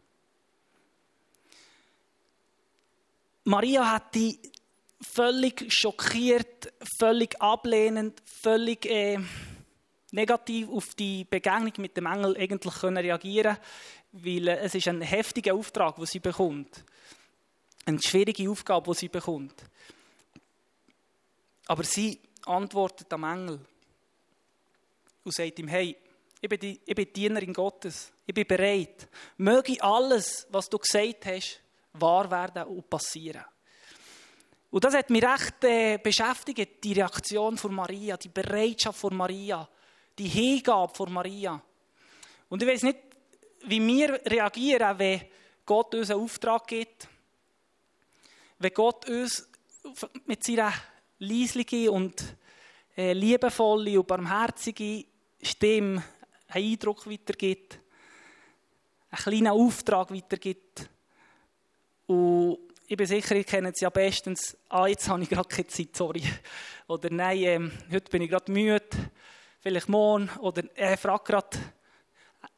Maria 3.44 3.90
hat 3.90 4.14
die 4.14 4.38
völlig 5.00 5.72
schockiert, 5.72 6.72
völlig 6.98 7.40
ablehnend, 7.40 8.22
völlig 8.24 8.84
äh, 8.86 9.18
negativ 10.12 10.68
auf 10.68 10.94
die 10.94 11.24
Begegnung 11.24 11.72
mit 11.78 11.96
dem 11.96 12.06
Engel 12.06 12.36
eigentlich 12.36 12.74
können 12.74 12.98
reagieren 12.98 13.56
weil 14.12 14.48
äh, 14.48 14.58
es 14.58 14.74
ist 14.74 14.88
ein 14.88 15.00
heftiger 15.02 15.54
Auftrag, 15.54 15.96
den 15.96 16.06
sie 16.06 16.20
bekommt. 16.20 16.84
Eine 17.84 18.02
schwierige 18.02 18.50
Aufgabe, 18.50 18.92
die 18.92 18.98
sie 18.98 19.08
bekommt. 19.08 19.54
Aber 21.66 21.84
sie 21.84 22.20
antwortet 22.44 23.12
am 23.12 23.24
Engel 23.24 23.60
und 25.24 25.34
sagt 25.34 25.58
ihm, 25.58 25.68
hey, 25.68 25.96
ich 26.40 26.48
bin, 26.48 26.58
die, 26.58 26.80
ich 26.84 26.94
bin 26.94 27.12
Dienerin 27.12 27.52
Gottes, 27.52 28.12
ich 28.26 28.34
bin 28.34 28.46
bereit. 28.46 29.08
Möge 29.36 29.82
alles, 29.82 30.46
was 30.50 30.68
du 30.68 30.78
gesagt 30.78 31.26
hast, 31.26 31.60
wahr 31.92 32.30
werden 32.30 32.64
und 32.64 32.88
passieren. 32.88 33.44
Und 34.70 34.84
das 34.84 34.94
hat 34.94 35.10
mich 35.10 35.24
recht 35.24 35.64
äh, 35.64 35.98
beschäftigt, 35.98 36.82
die 36.82 36.92
Reaktion 36.92 37.58
von 37.58 37.74
Maria, 37.74 38.16
die 38.16 38.28
Bereitschaft 38.28 39.00
von 39.00 39.16
Maria, 39.16 39.68
die 40.16 40.28
Hingabe 40.28 40.94
von 40.94 41.12
Maria. 41.12 41.60
Und 42.48 42.62
ich 42.62 42.68
weiß 42.68 42.84
nicht, 42.84 42.98
wie 43.64 43.84
wir 43.84 44.20
reagieren, 44.24 44.98
wenn 44.98 45.22
Gott 45.66 45.94
uns 45.94 46.10
einen 46.10 46.20
Auftrag 46.20 46.66
gibt, 46.68 47.08
wenn 48.58 48.72
Gott 48.72 49.08
uns 49.08 49.48
mit 50.26 50.44
seiner 50.44 50.72
leislichen 51.18 51.88
und 51.90 52.36
äh, 52.96 53.12
liebevollen 53.12 53.98
und 53.98 54.06
barmherzigen 54.06 55.04
Stimme 55.42 56.02
einen 56.48 56.72
Eindruck 56.72 57.08
weitergibt, 57.08 57.78
einen 59.10 59.22
kleinen 59.22 59.48
Auftrag 59.48 60.12
weitergibt 60.12 60.88
und 62.06 62.58
ich 62.88 62.96
bin 62.96 63.06
sicher, 63.06 63.36
ihr 63.36 63.44
kennt 63.44 63.68
es 63.72 63.80
ja 63.80 63.88
bestens, 63.88 64.56
ah, 64.68 64.88
jetzt 64.88 65.08
habe 65.08 65.22
ich 65.22 65.28
gerade 65.28 65.48
keine 65.48 65.68
Zeit, 65.68 65.94
sorry. 65.94 66.24
Oder 66.88 67.08
nein, 67.08 67.38
ähm, 67.38 67.72
heute 67.88 68.10
bin 68.10 68.22
ich 68.22 68.30
gerade 68.30 68.50
müde, 68.50 68.84
vielleicht 69.60 69.88
morgen. 69.88 70.28
Oder 70.40 70.64
er 70.74 70.98
fragt 70.98 71.26
gerade 71.26 71.56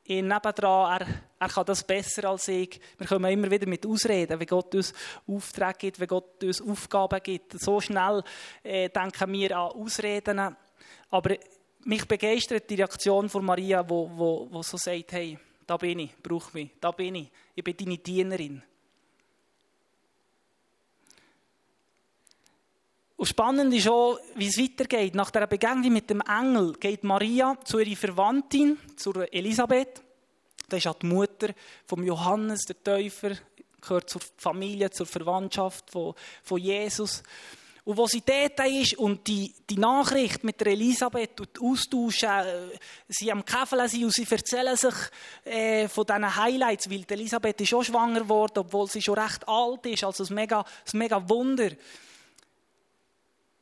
ihn 0.04 0.28
nebendran, 0.28 1.00
er, 1.02 1.06
er 1.38 1.48
kann 1.48 1.66
das 1.66 1.84
besser 1.84 2.30
als 2.30 2.48
ich. 2.48 2.80
Wir 2.96 3.06
kommen 3.06 3.30
immer 3.30 3.50
wieder 3.50 3.66
mit 3.66 3.84
Ausreden, 3.84 4.40
wenn 4.40 4.46
Gott 4.46 4.74
uns 4.74 4.94
Aufträge 5.26 5.78
gibt, 5.78 6.00
wenn 6.00 6.08
Gott 6.08 6.42
uns 6.42 6.62
Aufgaben 6.62 7.22
gibt. 7.22 7.60
So 7.60 7.78
schnell 7.82 8.24
äh, 8.62 8.88
denken 8.88 9.32
wir 9.34 9.54
an 9.54 9.72
Ausreden. 9.72 10.56
Aber 11.10 11.36
mich 11.84 12.06
begeistert 12.06 12.68
die 12.70 12.76
Reaktion 12.76 13.28
von 13.28 13.44
Maria, 13.44 13.88
wo, 13.88 14.10
wo, 14.14 14.48
wo 14.50 14.62
so 14.62 14.76
sagt, 14.76 15.12
hey, 15.12 15.38
da 15.66 15.76
bin 15.76 16.00
ich, 16.00 16.16
brauch 16.22 16.52
mich, 16.52 16.70
da 16.80 16.90
bin 16.90 17.14
ich, 17.14 17.30
ich 17.54 17.64
bin 17.64 17.76
deine 17.76 17.98
Dienerin. 17.98 18.62
Und 23.16 23.26
spannend 23.26 23.72
ist 23.72 23.86
auch, 23.86 24.18
wie 24.34 24.48
es 24.48 24.58
weitergeht. 24.58 25.14
Nach 25.14 25.30
der 25.30 25.46
Begegnung 25.46 25.92
mit 25.92 26.10
dem 26.10 26.20
Engel 26.22 26.72
geht 26.72 27.04
Maria 27.04 27.56
zu 27.64 27.78
ihrer 27.78 27.96
Verwandtin, 27.96 28.78
zur 28.96 29.32
Elisabeth. 29.32 30.02
Das 30.68 30.78
ist 30.78 30.88
auch 30.88 30.98
die 30.98 31.06
Mutter 31.06 31.54
von 31.86 32.02
Johannes, 32.02 32.62
der 32.62 32.82
Täufer, 32.82 33.36
gehört 33.80 34.10
zur 34.10 34.22
Familie, 34.36 34.90
zur 34.90 35.06
Verwandtschaft 35.06 35.90
von, 35.90 36.14
von 36.42 36.58
Jesus. 36.58 37.22
Und 37.84 37.96
wo 37.96 38.06
sie 38.06 38.22
dort 38.24 38.60
ist 38.68 38.96
und 38.96 39.26
die, 39.26 39.52
die 39.68 39.76
Nachricht 39.76 40.44
mit 40.44 40.60
der 40.60 40.68
Elisabeth 40.68 41.40
und 41.40 41.60
austauschen, 41.60 42.28
äh, 42.28 42.78
sie 43.08 43.32
am 43.32 43.44
Käfeln 43.44 43.88
sind 43.88 44.04
und 44.04 44.14
sie 44.14 44.26
erzählen 44.30 44.76
sich 44.76 44.94
äh, 45.44 45.88
von 45.88 46.06
diesen 46.06 46.36
Highlights, 46.36 46.88
weil 46.88 47.02
die 47.02 47.14
Elisabeth 47.14 47.60
ist 47.60 47.74
auch 47.74 47.82
schwanger 47.82 48.20
geworden, 48.20 48.58
obwohl 48.58 48.88
sie 48.88 49.02
schon 49.02 49.18
recht 49.18 49.48
alt 49.48 49.84
ist, 49.86 50.04
also 50.04 50.24
ein 50.24 50.34
mega, 50.34 50.60
ein 50.60 50.98
mega 50.98 51.28
Wunder. 51.28 51.70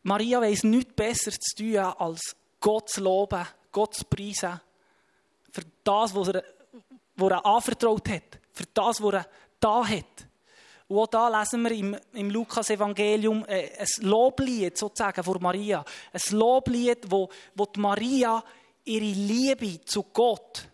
Maria 0.03 0.41
weiß 0.41 0.65
nichts 0.65 0.93
besser 0.95 1.33
zu 1.33 1.57
tun, 1.57 1.77
als 1.77 2.37
Gott 2.61 2.91
zu 2.91 3.01
loben, 3.01 3.47
Gott 3.73 3.95
zu 3.95 4.05
preisen. 4.05 4.61
Für 5.51 5.63
das, 5.83 6.15
was 6.15 6.29
er, 6.29 6.45
was 7.17 7.31
er 7.31 7.47
anvertraut 7.47 8.09
hat. 8.09 8.39
Für 8.53 8.65
das, 8.75 9.03
was 9.03 9.15
er 9.15 9.27
da 9.59 9.87
hat. 9.87 10.30
Und 10.91 10.99
auch 10.99 11.07
da 11.07 11.41
lesen 11.41 11.63
wir 11.63 11.71
im, 11.71 11.97
im 12.15 12.31
Lukas-Evangelium 12.31 13.45
äh, 13.47 13.79
ein 13.79 13.87
Loblied 14.01 14.77
sozusagen 14.77 15.23
vor 15.23 15.41
Maria. 15.41 15.85
Ein 16.13 16.37
Loblied, 16.37 17.09
wo, 17.09 17.29
wo 17.55 17.67
die 17.67 17.79
Maria 17.79 18.43
ihre 18.83 19.05
Liebe 19.05 19.81
zu 19.85 20.03
Gott 20.13 20.67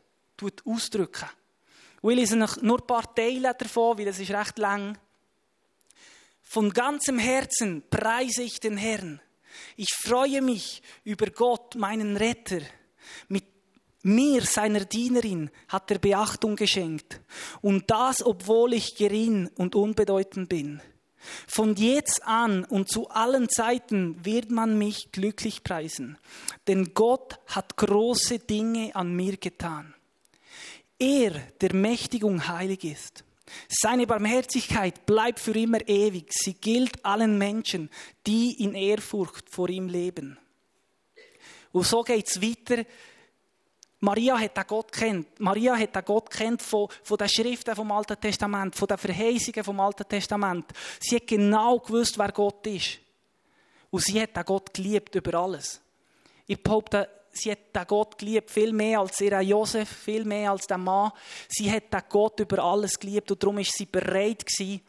ausdrücken. 0.65 1.29
Und 2.01 2.13
ich 2.13 2.17
lese 2.17 2.37
nur 2.37 2.79
ein 2.79 2.87
paar 2.87 3.15
Teile 3.15 3.53
davon, 3.53 3.99
weil 3.99 4.09
es 4.09 4.19
ist 4.19 4.31
recht 4.31 4.59
lang. 4.59 4.97
Von 6.41 6.71
ganzem 6.71 7.19
Herzen 7.19 7.83
preise 7.91 8.43
ich 8.43 8.59
den 8.59 8.79
Herrn. 8.79 9.21
Ich 9.77 9.93
freue 9.93 10.41
mich 10.41 10.81
über 11.05 11.27
Gott, 11.27 11.75
meinen 11.75 12.17
Retter. 12.17 12.61
Mit 13.29 13.45
mir, 14.07 14.43
seiner 14.43 14.85
Dienerin, 14.85 15.51
hat 15.69 15.91
er 15.91 15.99
Beachtung 15.99 16.57
geschenkt. 16.57 17.21
Und 17.61 17.91
das, 17.91 18.25
obwohl 18.25 18.73
ich 18.73 18.97
gering 18.97 19.51
und 19.57 19.75
unbedeutend 19.75 20.49
bin. 20.49 20.81
Von 21.47 21.75
jetzt 21.75 22.23
an 22.25 22.65
und 22.65 22.89
zu 22.89 23.09
allen 23.11 23.49
Zeiten 23.49 24.25
wird 24.25 24.51
man 24.51 24.79
mich 24.79 25.11
glücklich 25.13 25.65
preisen, 25.65 26.19
denn 26.69 26.95
Gott 26.95 27.41
hat 27.47 27.77
große 27.77 28.39
Dinge 28.39 28.95
an 28.95 29.13
mir 29.15 29.37
getan. 29.37 29.95
Er, 30.99 31.33
der 31.61 31.75
mächtig 31.75 32.25
und 32.25 32.49
heilig 32.49 32.85
ist. 32.85 33.25
Seine 33.69 34.07
Barmherzigkeit 34.07 35.07
bleibt 35.07 35.41
für 35.41 35.53
immer 35.53 35.87
ewig. 35.89 36.33
Sie 36.33 36.55
gilt 36.55 37.05
allen 37.05 37.39
Menschen, 37.39 37.91
die 38.27 38.63
in 38.63 38.75
Ehrfurcht 38.75 39.51
vor 39.51 39.69
ihm 39.69 39.89
leben. 39.89 40.39
Und 41.73 41.87
so 41.87 42.03
geht 42.03 42.29
es 42.29 42.41
weiter. 42.41 42.85
Maria 44.01 44.39
hat 44.39 44.57
den 44.57 44.65
Gott 44.67 44.93
kennt. 44.93 45.41
Maria 45.41 45.77
hat 45.77 45.95
den 45.95 46.05
Gott 46.05 46.31
kennt 46.31 46.63
von, 46.63 46.89
von 47.03 47.17
den 47.17 47.29
Schriften 47.29 47.75
vom 47.75 47.91
Alten 47.91 48.21
Testament, 48.21 48.77
von 48.77 48.89
den 48.89 48.99
Verheißungen 48.99 49.65
vom 49.65 49.81
Alten 49.81 50.07
Testament. 50.07 50.67
Sie 51.01 51.17
hat 51.17 51.27
genau 51.27 51.79
gewusst, 51.79 52.19
wer 52.19 52.31
Gott 52.33 52.67
ist. 52.67 52.99
Und 53.91 54.03
sie 54.03 54.21
hat 54.21 54.37
den 54.37 54.45
Gott 54.45 54.75
geliebt 54.75 55.15
über 55.15 55.39
alles. 55.39 55.81
Ich 56.47 56.63
behaupte, 56.63 57.09
sie 57.33 57.51
hat 57.51 57.75
den 57.75 57.87
Gott 57.87 58.19
geliebt, 58.19 58.51
viel 58.51 58.73
mehr 58.73 59.01
als 59.01 59.21
ihr 59.21 59.41
Josef, 59.41 59.89
viel 59.89 60.25
mehr 60.25 60.51
als 60.51 60.67
der 60.67 60.79
Mann. 60.79 61.13
Sie 61.49 61.71
hat 61.71 61.93
den 61.93 62.03
Gott 62.09 62.39
über 62.41 62.63
alles 62.63 62.99
geliebt 62.99 63.31
und 63.31 63.43
darum 63.43 63.59
ist 63.59 63.73
sie 63.73 63.87
bereit 63.87 64.45
gewesen, 64.45 64.83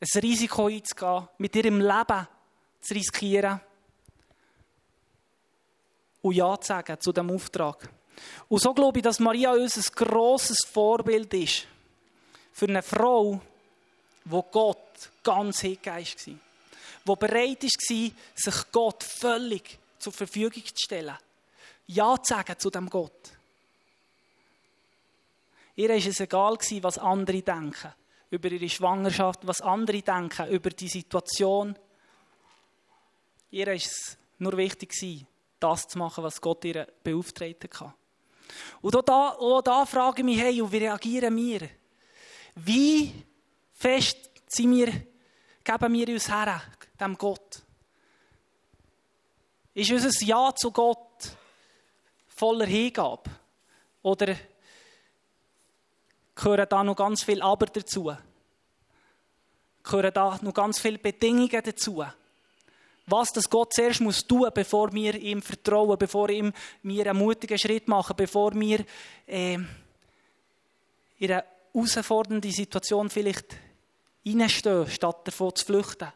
ein 0.00 0.20
Risiko 0.20 0.66
einzugehen, 0.66 1.28
mit 1.38 1.56
ihrem 1.56 1.80
Leben 1.80 2.28
zu 2.80 2.94
riskieren 2.94 3.60
und 6.20 6.34
Ja 6.34 6.60
zu 6.60 6.68
sagen 6.68 7.00
zu 7.00 7.12
dem 7.12 7.30
Auftrag. 7.30 7.88
Und 8.48 8.60
so 8.60 8.74
glaube 8.74 8.98
ich, 8.98 9.02
dass 9.02 9.18
Maria 9.18 9.52
uns 9.52 9.76
ein 9.76 9.94
grosses 9.94 10.58
Vorbild 10.66 11.32
ist 11.34 11.66
für 12.52 12.66
eine 12.66 12.82
Frau, 12.82 13.40
wo 14.24 14.42
Gott 14.42 15.10
ganz 15.22 15.60
hingeist 15.60 16.28
war. 16.28 16.34
Die 17.06 17.26
bereit 17.26 17.62
war, 17.62 18.10
sich 18.34 18.72
Gott 18.72 19.02
völlig 19.02 19.78
zur 19.98 20.12
Verfügung 20.12 20.64
zu 20.64 20.72
stellen. 20.76 21.18
Ja 21.86 22.16
zu 22.22 22.34
sagen 22.34 22.58
zu 22.58 22.70
dem 22.70 22.88
Gott. 22.88 23.32
Ihr 25.76 25.88
war 25.88 25.96
es 25.96 26.20
egal, 26.20 26.56
was 26.82 26.98
andere 26.98 27.42
denken 27.42 27.92
über 28.30 28.50
ihre 28.50 28.68
Schwangerschaft, 28.68 29.46
was 29.46 29.60
andere 29.60 30.02
denken 30.02 30.48
über 30.48 30.70
die 30.70 30.88
Situation. 30.88 31.76
Ihr 33.50 33.66
war 33.66 33.74
es 33.74 34.16
nur 34.38 34.56
wichtig, 34.56 35.26
das 35.60 35.88
zu 35.88 35.98
machen, 35.98 36.24
was 36.24 36.40
Gott 36.40 36.64
ihr 36.64 36.86
beauftragt 37.02 37.80
hat. 37.80 37.94
Und 38.80 38.96
auch 38.96 39.02
da, 39.02 39.28
auch 39.30 39.62
da 39.62 39.86
frage 39.86 40.20
ich 40.20 40.24
mich, 40.24 40.40
hey, 40.40 40.60
und 40.60 40.72
wie 40.72 40.78
reagieren 40.78 41.36
wir? 41.36 41.68
Wie 42.54 43.12
fest 43.72 44.30
sind 44.46 44.76
wir, 44.76 44.92
geben 45.64 45.92
wir 45.92 46.08
uns 46.08 46.28
her, 46.28 46.62
dem 47.00 47.16
Gott? 47.16 47.62
Ist 49.74 49.90
unser 49.90 50.24
Ja 50.24 50.54
zu 50.54 50.70
Gott 50.70 51.30
voller 52.28 52.66
Hingabe? 52.66 53.30
Oder 54.02 54.36
gehören 56.34 56.68
da 56.68 56.84
noch 56.84 56.94
ganz 56.94 57.24
viel 57.24 57.42
Aber 57.42 57.66
dazu? 57.66 58.14
Gehören 59.82 60.14
da 60.14 60.38
noch 60.42 60.54
ganz 60.54 60.78
viele 60.78 60.98
Bedingungen 60.98 61.62
dazu? 61.64 62.04
Was 63.06 63.32
das 63.32 63.50
Gott 63.50 63.74
zuerst 63.74 64.00
muss 64.00 64.26
tun, 64.26 64.50
bevor 64.54 64.92
wir 64.92 65.14
ihm 65.14 65.42
vertrauen, 65.42 65.98
bevor 65.98 66.30
ihm 66.30 66.52
wir 66.82 67.10
einen 67.10 67.18
mutigen 67.18 67.58
Schritt 67.58 67.86
machen, 67.86 68.16
bevor 68.16 68.54
wir 68.54 68.84
äh, 69.26 69.54
in 69.54 69.68
eine 71.20 71.44
herausfordernde 71.72 72.50
Situation 72.50 73.10
vielleicht 73.10 73.56
reinstehen, 74.26 74.86
statt 74.88 75.20
davon 75.24 75.54
zu 75.54 75.64
flüchten. 75.66 76.12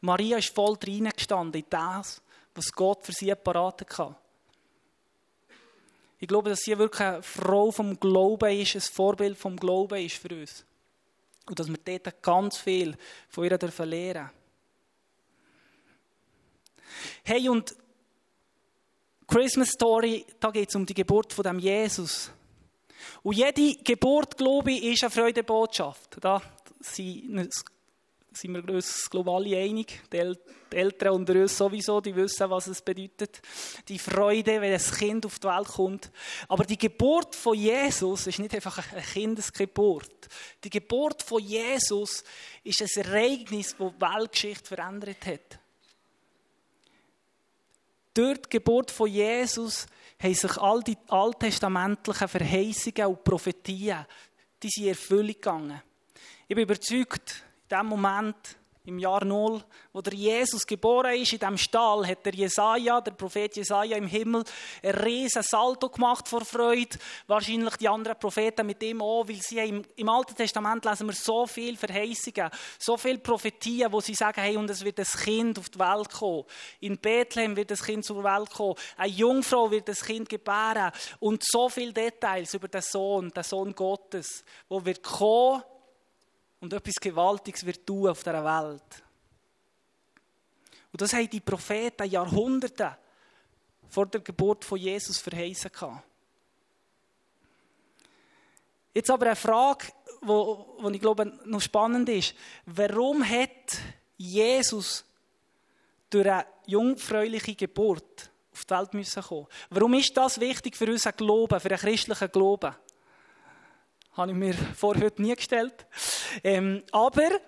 Maria 0.00 0.36
ist 0.36 0.54
voll 0.54 0.76
reingestanden 0.86 1.62
in 1.62 1.66
das, 1.70 2.20
was 2.54 2.70
Gott 2.72 3.04
für 3.04 3.12
sie 3.12 3.34
parat 3.34 3.80
hatte. 3.80 4.16
Ich 6.18 6.28
glaube, 6.28 6.50
dass 6.50 6.60
sie 6.60 6.78
wirklich 6.78 7.00
eine 7.00 7.22
Frau 7.22 7.70
vom 7.70 7.98
Glauben 7.98 8.60
ist, 8.60 8.74
ein 8.74 8.80
Vorbild 8.82 9.38
vom 9.38 9.56
Glauben 9.56 10.04
ist 10.04 10.16
für 10.16 10.34
uns. 10.34 10.64
Und 11.46 11.58
dass 11.58 11.68
wir 11.68 11.78
dort 11.84 12.22
ganz 12.22 12.58
viel 12.58 12.96
von 13.28 13.44
ihr 13.44 13.50
lernen 13.50 13.60
dürfen. 13.60 14.43
Hey, 17.22 17.48
und 17.48 17.74
Christmas 19.26 19.70
Story, 19.70 20.24
da 20.38 20.50
geht 20.50 20.68
es 20.68 20.74
um 20.74 20.84
die 20.84 20.94
Geburt 20.94 21.32
von 21.32 21.44
dem 21.44 21.58
Jesus. 21.58 22.30
Und 23.22 23.36
jede 23.36 23.76
Geburt, 23.82 24.36
glaube 24.36 24.72
ich, 24.72 24.84
ist 24.84 25.04
eine 25.04 25.10
Freudebotschaft. 25.10 26.18
Da 26.20 26.42
sind 26.80 27.52
sind 28.36 28.54
wir 28.54 28.74
uns, 28.74 29.08
glaube 29.08 29.30
ich, 29.30 29.36
alle 29.36 29.56
einig. 29.58 30.02
Die 30.12 30.76
Eltern 30.76 31.14
unter 31.14 31.34
uns 31.34 31.56
sowieso, 31.56 32.00
die 32.00 32.14
wissen, 32.14 32.50
was 32.50 32.66
es 32.66 32.82
bedeutet. 32.82 33.40
Die 33.88 33.98
Freude, 33.98 34.60
wenn 34.60 34.72
ein 34.72 34.80
Kind 34.80 35.26
auf 35.26 35.38
die 35.38 35.46
Welt 35.46 35.68
kommt. 35.68 36.10
Aber 36.48 36.64
die 36.64 36.78
Geburt 36.78 37.34
von 37.34 37.54
Jesus 37.56 38.26
ist 38.26 38.38
nicht 38.38 38.54
einfach 38.54 38.92
eine 38.92 39.02
Kindesgeburt. 39.02 40.28
Die 40.62 40.70
Geburt 40.70 41.22
von 41.22 41.42
Jesus 41.42 42.24
ist 42.62 42.82
ein 42.82 43.04
Ereignis, 43.04 43.76
das 43.78 43.92
die 43.92 44.00
Weltgeschichte 44.00 44.66
verändert 44.66 45.26
hat. 45.26 45.58
Durch 48.14 48.42
die 48.42 48.48
Geburt 48.50 48.92
von 48.92 49.08
Jesus 49.08 49.86
haben 50.22 50.34
sich 50.34 50.56
all 50.58 50.80
die 50.82 50.96
alttestamentlichen 51.08 52.28
Verheißungen 52.28 53.06
und 53.06 53.24
Prophetien, 53.24 54.06
die 54.62 54.68
sind 54.68 54.84
in 54.84 54.90
Erfüllung 54.90 55.26
gegangen. 55.26 55.82
Ich 56.46 56.54
bin 56.54 56.62
überzeugt, 56.62 57.44
in 57.68 57.76
dem 57.76 57.86
Moment, 57.86 58.36
im 58.86 58.98
Jahr 58.98 59.24
Null, 59.24 59.62
wo 59.94 60.02
der 60.02 60.12
Jesus 60.12 60.66
geboren 60.66 61.14
ist, 61.14 61.32
in 61.32 61.38
dem 61.38 61.56
Stall, 61.56 62.06
hat 62.06 62.26
der 62.26 62.34
Jesaja, 62.34 63.00
der 63.00 63.12
Prophet 63.12 63.56
Jesaja 63.56 63.96
im 63.96 64.06
Himmel, 64.06 64.44
ein 64.82 64.90
riesen 64.90 65.42
Salto 65.42 65.88
gemacht 65.88 66.28
vor 66.28 66.44
Freude. 66.44 66.98
Wahrscheinlich 67.26 67.76
die 67.76 67.88
anderen 67.88 68.18
Propheten 68.18 68.66
mit 68.66 68.82
ihm 68.82 69.00
auch, 69.00 69.26
weil 69.26 69.40
sie 69.40 69.58
im, 69.58 69.82
im 69.96 70.08
Alten 70.10 70.34
Testament 70.34 70.84
lesen 70.84 71.06
wir 71.06 71.14
so 71.14 71.46
viel 71.46 71.78
Verheißungen, 71.78 72.50
so 72.78 72.98
viele 72.98 73.18
Prophetien, 73.18 73.90
wo 73.90 74.00
sie 74.00 74.14
sagen, 74.14 74.42
hey, 74.42 74.56
und 74.58 74.68
es 74.68 74.84
wird 74.84 75.00
ein 75.00 75.06
Kind 75.06 75.58
auf 75.58 75.70
die 75.70 75.78
Welt 75.78 76.10
kommen. 76.10 76.44
In 76.80 76.98
Bethlehem 76.98 77.56
wird 77.56 77.70
das 77.70 77.82
Kind 77.82 78.04
zur 78.04 78.22
Welt 78.22 78.50
kommen. 78.50 78.74
Eine 78.98 79.12
Jungfrau 79.12 79.70
wird 79.70 79.88
das 79.88 80.04
Kind 80.04 80.28
gebären. 80.28 80.92
Und 81.20 81.42
so 81.42 81.70
viele 81.70 81.94
Details 81.94 82.52
über 82.52 82.68
den 82.68 82.82
Sohn, 82.82 83.30
den 83.30 83.44
Sohn 83.44 83.74
Gottes, 83.74 84.44
wo 84.68 84.84
wird 84.84 85.02
kommen 85.02 85.62
und 86.64 86.72
etwas 86.72 86.94
Gewaltiges 86.94 87.66
wird 87.66 87.86
tun 87.86 88.08
auf 88.08 88.22
dieser 88.22 88.42
Welt. 88.42 89.04
Und 90.90 91.00
das 91.00 91.12
haben 91.12 91.28
die 91.28 91.40
Propheten 91.40 92.08
Jahrhunderte 92.08 92.96
vor 93.90 94.06
der 94.06 94.22
Geburt 94.22 94.64
von 94.64 94.78
Jesus 94.78 95.18
verheißen 95.18 95.70
Jetzt 98.94 99.10
aber 99.10 99.26
eine 99.26 99.36
Frage, 99.36 99.86
wo 100.22 100.90
ich 100.90 101.00
glaube 101.00 101.38
noch 101.44 101.60
spannend 101.60 102.08
ist. 102.08 102.34
Warum 102.64 103.28
hat 103.28 103.76
Jesus 104.16 105.04
durch 106.08 106.30
eine 106.30 106.46
jungfräuliche 106.66 107.54
Geburt 107.54 108.30
auf 108.52 108.64
die 108.64 108.74
Welt 108.74 108.94
müssen 108.94 109.22
kommen? 109.22 109.48
Warum 109.68 109.94
ist 109.94 110.16
das 110.16 110.40
wichtig 110.40 110.76
für 110.76 110.86
unseren 110.86 111.16
Glauben, 111.16 111.60
für 111.60 111.68
den 111.68 111.78
christlichen 111.78 112.30
Glauben? 112.32 112.74
Habe 114.14 114.32
ich 114.32 114.36
mir 114.36 114.54
vor 114.76 114.96
heute 114.96 115.22
nie 115.22 115.34
gestellt. 115.34 115.86
Ähm, 116.42 116.82
aber, 116.92 117.40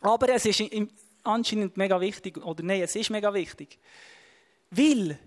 aber 0.00 0.28
es 0.30 0.46
ist 0.46 0.62
anscheinend 1.22 1.76
mega 1.76 2.00
wichtig, 2.00 2.38
oder 2.38 2.62
nein, 2.62 2.82
es 2.82 2.96
ist 2.96 3.10
mega 3.10 3.32
wichtig. 3.32 3.78
Weil, 4.70 5.18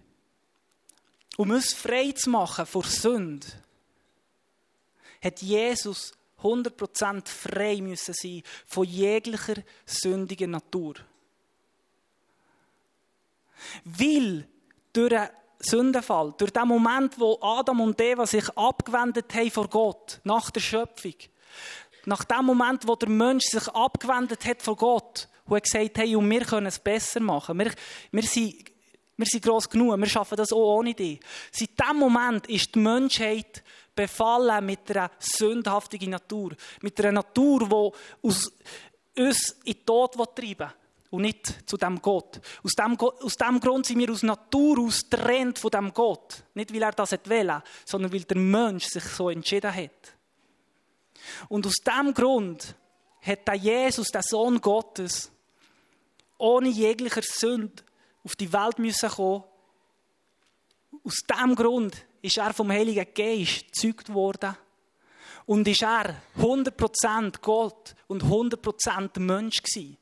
um 1.38 1.52
uns 1.52 1.74
frei 1.74 2.12
zu 2.12 2.30
machen 2.30 2.66
vor 2.66 2.84
Sünde, 2.86 3.48
hat 5.22 5.42
Jesus 5.42 6.14
100% 6.42 7.28
frei 7.28 7.82
müssen 7.82 8.14
sein 8.14 8.44
von 8.66 8.86
jeglicher 8.86 9.56
sündiger 9.86 10.48
Natur. 10.48 10.96
Weil 13.86 14.48
durch 14.92 15.30
Sündenfall, 15.66 16.34
durch 16.38 16.52
den 16.52 16.68
Moment, 16.68 17.20
wo 17.20 17.38
Adam 17.42 17.82
und 17.82 18.00
Eva 18.00 18.26
sich 18.26 18.50
abgewendet 18.58 19.34
haben 19.34 19.52
vor 19.52 19.68
Gott, 19.68 20.20
nach 20.24 20.52
der 20.52 20.62
Schöpfung, 20.62 21.16
nach 22.06 22.24
dem 22.24 22.46
Moment, 22.46 22.88
wo 22.88 22.96
der 22.96 23.10
Mensch 23.10 23.46
sich 23.46 23.68
abgewendet 23.70 24.46
hat 24.46 24.62
von 24.62 24.76
Gott 24.76 25.28
und 25.46 25.56
hat 25.56 25.64
gesagt, 25.64 25.98
hey, 25.98 26.16
wir 26.20 26.46
können 26.46 26.68
es 26.68 26.80
besser 26.80 27.20
machen, 27.20 27.58
wir, 27.60 27.72
wir 28.12 28.24
sind, 28.24 28.56
wir 29.18 29.26
sind 29.26 29.44
gross 29.44 29.70
genug, 29.70 29.98
wir 29.98 30.08
schaffen 30.08 30.36
das 30.36 30.52
auch 30.52 30.78
ohne 30.78 30.94
dich. 30.94 31.20
Seit 31.52 31.80
dem 31.80 31.98
Moment 31.98 32.48
ist 32.48 32.74
die 32.76 32.80
Menschheit 32.80 33.64
befallen 33.96 34.66
mit 34.66 34.90
einer 34.92 35.12
sündhaftigen 35.20 36.12
Natur, 36.12 36.56
mit 36.82 37.00
einer 37.00 37.12
Natur, 37.12 37.94
die 38.24 38.32
uns 39.22 39.56
in 39.64 39.74
den 39.74 39.86
Tod 39.86 40.16
treiben 40.36 40.68
will 40.68 40.83
und 41.14 41.22
nicht 41.22 41.70
zu 41.70 41.78
dem 41.78 42.02
Gott. 42.02 42.42
Aus 42.64 42.72
dem, 42.72 42.98
aus 43.00 43.36
dem 43.36 43.60
Grund 43.60 43.86
sind 43.86 44.00
wir 44.00 44.12
aus 44.12 44.24
Natur 44.24 44.80
aus 44.80 45.08
trennt 45.08 45.60
von 45.60 45.70
dem 45.70 45.94
Gott. 45.94 46.44
Nicht, 46.56 46.74
weil 46.74 46.82
er 46.82 46.92
das 46.92 47.12
will, 47.12 47.62
sondern 47.86 48.12
weil 48.12 48.24
der 48.24 48.38
Mensch 48.38 48.86
sich 48.86 49.04
so 49.04 49.30
entschieden 49.30 49.72
hat. 49.72 49.92
Und 51.50 51.68
aus 51.68 51.76
dem 51.76 52.16
Grund 52.16 52.74
hat 53.22 53.48
der 53.48 53.54
Jesus, 53.54 54.08
der 54.08 54.24
Sohn 54.24 54.60
Gottes, 54.60 55.32
ohne 56.40 56.70
jeglicher 56.70 57.22
Sünde 57.22 57.84
auf 58.24 58.36
die 58.36 58.52
Welt 58.52 58.80
müssen 58.80 59.10
kommen. 59.10 59.44
Aus 61.04 61.20
dem 61.30 61.54
Grund 61.54 62.08
ist 62.24 62.38
er 62.38 62.56
vom 62.56 62.72
Heiligen 62.72 63.14
Geist 63.14 63.66
gezeugt 63.68 64.12
worden. 64.12 64.58
Und 65.46 65.68
ist 65.68 65.84
er 65.84 66.24
100% 66.40 67.40
Gott 67.40 67.94
und 68.08 68.24
100% 68.24 69.20
Mensch 69.20 69.62
gewesen. 69.62 69.98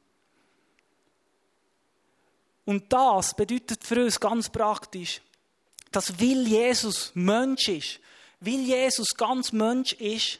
Und 2.65 2.91
das 2.91 3.33
bedeutet 3.33 3.83
für 3.83 4.03
uns 4.03 4.19
ganz 4.19 4.49
praktisch, 4.49 5.21
dass 5.91 6.19
weil 6.19 6.47
Jesus 6.47 7.11
Mensch 7.13 7.67
ist, 7.67 7.99
weil 8.39 8.59
Jesus 8.59 9.09
ganz 9.09 9.51
Mensch 9.51 9.93
ist, 9.93 10.39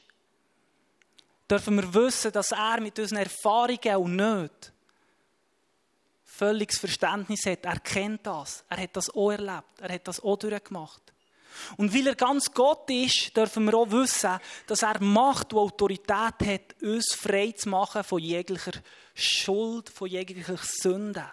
dürfen 1.49 1.75
wir 1.75 1.93
wissen, 1.93 2.31
dass 2.31 2.51
er 2.51 2.79
mit 2.79 2.97
unseren 2.97 3.19
Erfahrungen 3.19 3.95
und 3.97 4.15
nicht 4.15 4.71
völliges 6.23 6.79
Verständnis 6.79 7.45
hat. 7.45 7.65
Er 7.65 7.79
kennt 7.79 8.25
das. 8.25 8.63
Er 8.69 8.81
hat 8.81 8.95
das 8.95 9.09
auch 9.09 9.31
erlebt. 9.31 9.79
Er 9.79 9.93
hat 9.93 10.07
das 10.07 10.19
auch 10.21 10.37
durchgemacht. 10.37 11.01
Und 11.77 11.93
weil 11.93 12.07
er 12.07 12.15
ganz 12.15 12.51
Gott 12.51 12.89
ist, 12.89 13.35
dürfen 13.35 13.65
wir 13.65 13.75
auch 13.75 13.91
wissen, 13.91 14.39
dass 14.67 14.83
er 14.83 15.01
Macht 15.03 15.53
und 15.53 15.59
Autorität 15.59 16.07
hat, 16.45 16.81
uns 16.81 17.13
frei 17.13 17.51
zu 17.51 17.69
machen 17.69 18.03
von 18.03 18.19
jeglicher 18.19 18.71
Schuld, 19.13 19.89
von 19.89 20.07
jeglicher 20.07 20.57
Sünde. 20.57 21.25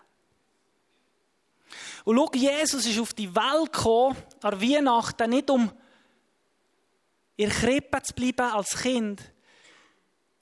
Und 2.05 2.17
schau, 2.17 2.31
Jesus 2.35 2.87
ist 2.87 2.99
auf 2.99 3.15
die 3.15 3.35
Welt 3.35 3.73
gekommen, 3.73 4.17
an 4.43 4.61
Weihnachten, 4.61 5.31
nicht 5.31 5.51
um 5.51 5.71
in 7.37 7.51
Krippe 7.51 8.03
zu 8.03 8.15
bleiben 8.15 8.53
als 8.53 8.77
Kind, 8.77 9.23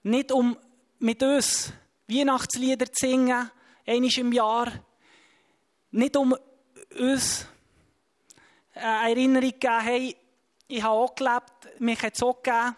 nicht 0.03 0.33
um 0.33 0.57
mit 0.99 1.23
uns 1.23 1.73
Weihnachtslieder 2.09 2.87
zu 2.87 3.07
singen, 3.07 3.51
einmal 3.87 4.19
im 4.19 4.33
Jahr, 4.33 4.73
nicht 5.91 6.17
um 6.17 6.37
uns 6.99 7.47
eine 8.75 9.11
Erinnerung 9.11 9.53
zu 9.53 9.59
geben, 9.59 9.81
hey, 9.81 10.17
ich 10.69 10.83
habe 10.83 10.95
auch 10.95 11.15
gelebt, 11.15 11.81
mich 11.81 12.03
hat 12.03 12.15
es 12.15 12.23
auch 12.23 12.43
gegeben, 12.43 12.77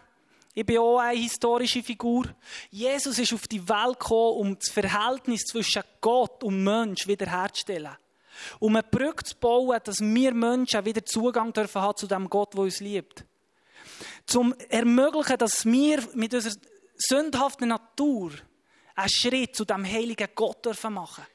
ich 0.53 0.65
bin 0.65 0.79
auch 0.79 0.99
eine 0.99 1.17
historische 1.17 1.83
Figur. 1.83 2.25
Jesus 2.69 3.17
ist 3.19 3.33
auf 3.33 3.47
die 3.47 3.67
Welt 3.69 3.99
gekommen, 3.99 4.37
um 4.39 4.59
das 4.59 4.69
Verhältnis 4.69 5.43
zwischen 5.43 5.83
Gott 6.01 6.43
und 6.43 6.63
Mensch 6.63 7.07
wiederherzustellen. 7.07 7.95
Um 8.59 8.75
eine 8.75 8.83
Brücke 8.83 9.23
zu 9.23 9.35
bauen, 9.35 9.79
dass 9.83 9.99
wir 9.99 10.33
Menschen 10.33 10.85
wieder 10.85 11.05
Zugang 11.05 11.53
dürfen 11.53 11.81
haben 11.81 11.97
zu 11.97 12.07
dem 12.07 12.29
Gott, 12.29 12.53
der 12.53 12.61
uns 12.61 12.79
liebt. 12.79 13.25
Zum 14.25 14.53
ermöglichen, 14.69 15.37
dass 15.37 15.65
wir 15.65 16.03
mit 16.13 16.33
unserer 16.33 16.55
sündhaften 16.95 17.69
Natur 17.69 18.31
einen 18.95 19.09
Schritt 19.09 19.55
zu 19.55 19.65
dem 19.65 19.85
heiligen 19.85 20.27
Gott 20.35 20.65
dürfen 20.65 20.93
machen. 20.93 21.25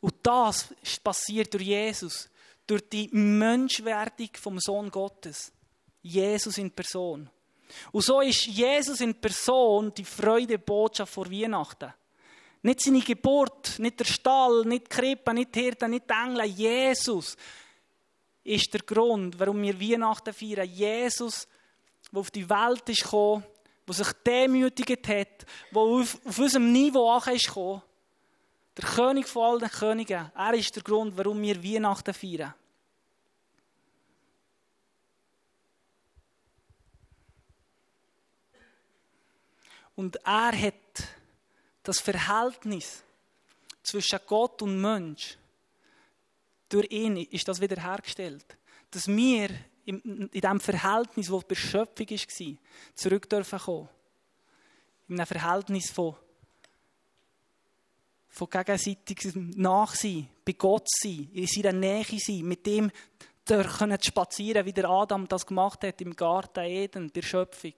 Und 0.00 0.14
das 0.22 0.74
passiert 1.02 1.52
durch 1.54 1.64
Jesus, 1.64 2.28
durch 2.66 2.88
die 2.88 3.08
Menschwerdung 3.12 4.28
vom 4.34 4.58
Sohn 4.58 4.90
Gottes. 4.90 5.52
Jesus 6.02 6.58
in 6.58 6.70
Person. 6.70 7.30
Und 7.92 8.04
so 8.04 8.20
ist 8.20 8.46
Jesus 8.46 9.00
in 9.00 9.14
Person 9.14 9.92
die 9.94 10.04
Freude 10.04 10.58
Botschaft 10.58 11.12
vor 11.12 11.30
Weihnachten. 11.30 11.92
Nicht 12.64 12.80
seine 12.80 13.00
Geburt, 13.00 13.78
nicht 13.78 14.00
der 14.00 14.06
Stall, 14.06 14.64
nicht 14.64 14.86
die 14.86 14.96
Krippe, 14.96 15.34
nicht 15.34 15.54
die 15.54 15.60
Hirten, 15.60 15.90
nicht 15.90 16.08
die 16.08 16.14
Engel. 16.14 16.44
Jesus 16.46 17.36
ist 18.42 18.72
der 18.72 18.80
Grund, 18.80 19.38
warum 19.38 19.60
wir 19.60 19.78
Weihnachten 19.78 20.32
feiern. 20.32 20.66
Jesus, 20.66 21.46
der 22.10 22.20
auf 22.20 22.30
die 22.30 22.48
Welt 22.48 22.88
ist 22.88 23.02
gekommen, 23.02 23.44
der 23.86 23.94
sich 23.94 24.10
demütigt 24.26 25.06
hat, 25.08 25.44
der 25.72 25.78
auf, 25.78 26.18
auf 26.24 26.38
unserem 26.38 26.72
Niveau 26.72 27.14
ist 27.18 27.48
gekommen. 27.48 27.82
Der 28.78 28.88
König 28.88 29.28
von 29.28 29.42
allen 29.42 29.70
Königen. 29.70 30.32
Er 30.34 30.54
ist 30.54 30.74
der 30.74 30.82
Grund, 30.82 31.18
warum 31.18 31.42
wir 31.42 31.62
Weihnachten 31.62 32.14
feiern. 32.14 32.54
Und 39.96 40.16
er 40.24 40.58
hat 40.58 40.83
das 41.84 42.00
Verhältnis 42.00 43.04
zwischen 43.82 44.18
Gott 44.26 44.60
und 44.62 44.80
Mensch, 44.80 45.36
durch 46.68 46.90
ihn 46.90 47.18
ist 47.18 47.46
das 47.46 47.60
wiederhergestellt. 47.60 48.44
Dass 48.90 49.06
wir 49.06 49.50
in, 49.84 50.30
dem 50.32 50.60
Verhältnis, 50.60 51.28
das 51.28 51.46
die 51.46 51.56
Schöpfung 51.56 52.08
war, 52.08 52.56
zurück 52.94 53.28
dürfen 53.28 53.58
kommen. 53.58 53.88
In 55.08 55.20
einem 55.20 55.26
Verhältnis 55.26 55.90
von, 55.90 56.16
von 58.28 58.48
gegenseitigem 58.48 59.50
Nachsein, 59.50 60.28
bei 60.44 60.52
Gott 60.52 60.88
sein, 60.88 61.28
in 61.34 61.46
seiner 61.46 61.72
Nähe 61.72 62.18
sein, 62.18 62.40
mit 62.40 62.66
dem 62.66 62.90
können 63.46 64.02
spazieren, 64.02 64.64
wie 64.64 64.72
der 64.72 64.88
Adam 64.88 65.28
das 65.28 65.46
gemacht 65.46 65.84
hat 65.84 66.00
im 66.00 66.16
Garten 66.16 66.64
Eden, 66.64 67.12
der 67.12 67.22
Schöpfung. 67.22 67.74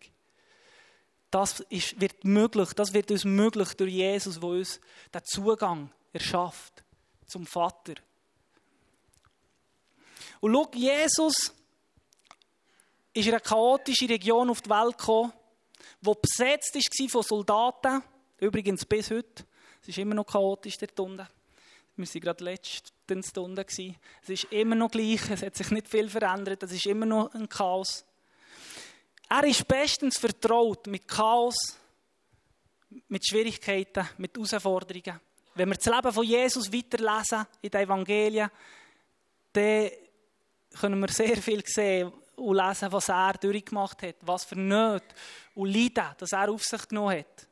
Das 1.31 1.61
ist, 1.69 2.01
wird 2.01 2.25
möglich, 2.25 2.73
das 2.75 2.93
wird 2.93 3.11
uns 3.11 3.25
möglich 3.25 3.75
durch 3.75 3.93
Jesus, 3.93 4.39
der 4.41 4.49
uns 4.49 4.81
den 5.13 5.25
Zugang 5.25 5.91
erschafft 6.13 6.85
zum 7.27 7.47
Vater. 7.47 7.95
Und 10.41 10.55
schau, 10.55 10.71
Jesus 10.75 11.53
ist 13.13 13.27
in 13.27 13.33
eine 13.33 13.41
chaotische 13.41 14.09
Region 14.09 14.51
auf 14.51 14.61
die 14.61 14.71
Welt 14.71 14.99
gekommen, 14.99 15.33
die 16.01 16.13
besetzt 16.21 16.75
war 16.75 17.09
von 17.09 17.23
Soldaten. 17.23 18.03
Übrigens 18.39 18.85
bis 18.85 19.11
heute. 19.11 19.45
Es 19.83 19.89
ist 19.89 19.99
immer 19.99 20.15
noch 20.15 20.27
chaotisch 20.27 20.77
dort 20.79 20.99
unten. 21.01 21.27
Wir 21.97 22.07
waren 22.07 22.21
gerade 22.21 22.45
letztens 22.45 23.33
dort 23.33 23.59
unten. 23.59 23.65
Es 24.23 24.29
ist 24.29 24.45
immer 24.53 24.75
noch 24.75 24.91
gleich, 24.91 25.31
es 25.31 25.43
hat 25.43 25.57
sich 25.57 25.71
nicht 25.71 25.89
viel 25.89 26.11
verändert, 26.11 26.63
es 26.63 26.73
ist 26.73 26.87
immer 26.87 27.07
noch 27.07 27.33
ein 27.35 27.49
Chaos. 27.49 28.05
Er 29.29 29.45
ist 29.45 29.67
bestens 29.67 30.19
vertraut 30.19 30.87
mit 30.87 31.09
Chaos, 31.09 31.77
mit 33.09 33.27
Schwierigkeiten, 33.27 34.09
mit 34.19 34.37
Herausforderungen. 34.37 35.21
Wenn 35.55 35.69
wir 35.69 35.77
das 35.77 35.87
Leben 35.87 36.13
von 36.13 36.25
Jesus 36.25 36.73
weiterlesen 36.73 37.47
in 37.61 37.71
den 37.71 37.81
Evangelien, 37.81 38.51
dann 39.53 39.91
können 40.79 41.01
wir 41.01 41.09
sehr 41.09 41.37
viel 41.39 41.63
sehen 41.67 42.13
und 42.37 42.57
lesen, 42.57 42.93
was 42.93 43.09
er 43.09 43.33
durchgemacht 43.33 44.03
hat, 44.03 44.17
was 44.21 44.45
für 44.45 44.57
Nöte 44.57 45.15
und 45.55 45.73
Leiden, 45.73 46.15
das 46.19 46.33
er 46.33 46.51
auf 46.51 46.63
sich 46.63 46.87
genommen 46.87 47.19
hat. 47.19 47.49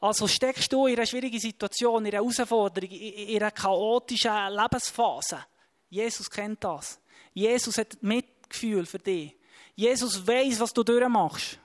Also 0.00 0.26
steckst 0.26 0.72
du 0.72 0.86
in 0.86 0.96
einer 0.96 1.06
schwierigen 1.06 1.38
Situation, 1.38 2.06
in 2.06 2.14
einer 2.14 2.22
Herausforderung, 2.22 2.90
in 2.90 3.36
einer 3.36 3.50
chaotischen 3.50 4.32
Lebensphase. 4.48 5.44
Jesus 5.90 6.30
kennt 6.30 6.64
das. 6.64 6.98
Jesus 7.34 7.76
hat 7.76 8.02
Mitgefühl 8.02 8.86
für 8.86 8.98
dich. 8.98 9.36
Jesus 9.74 10.26
weiß, 10.26 10.60
was 10.60 10.72
du 10.72 10.82
durchmachst. 10.82 11.58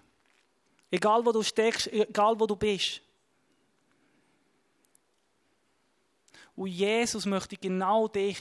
Egal 0.91 1.25
wo 1.25 1.31
du 1.31 1.43
steckst, 1.43 1.87
egal 1.87 2.39
wo 2.39 2.45
du 2.45 2.55
bist. 2.55 3.01
Und 6.55 6.67
Jesus 6.67 7.25
möchte 7.25 7.57
genau 7.57 8.07
dich 8.07 8.39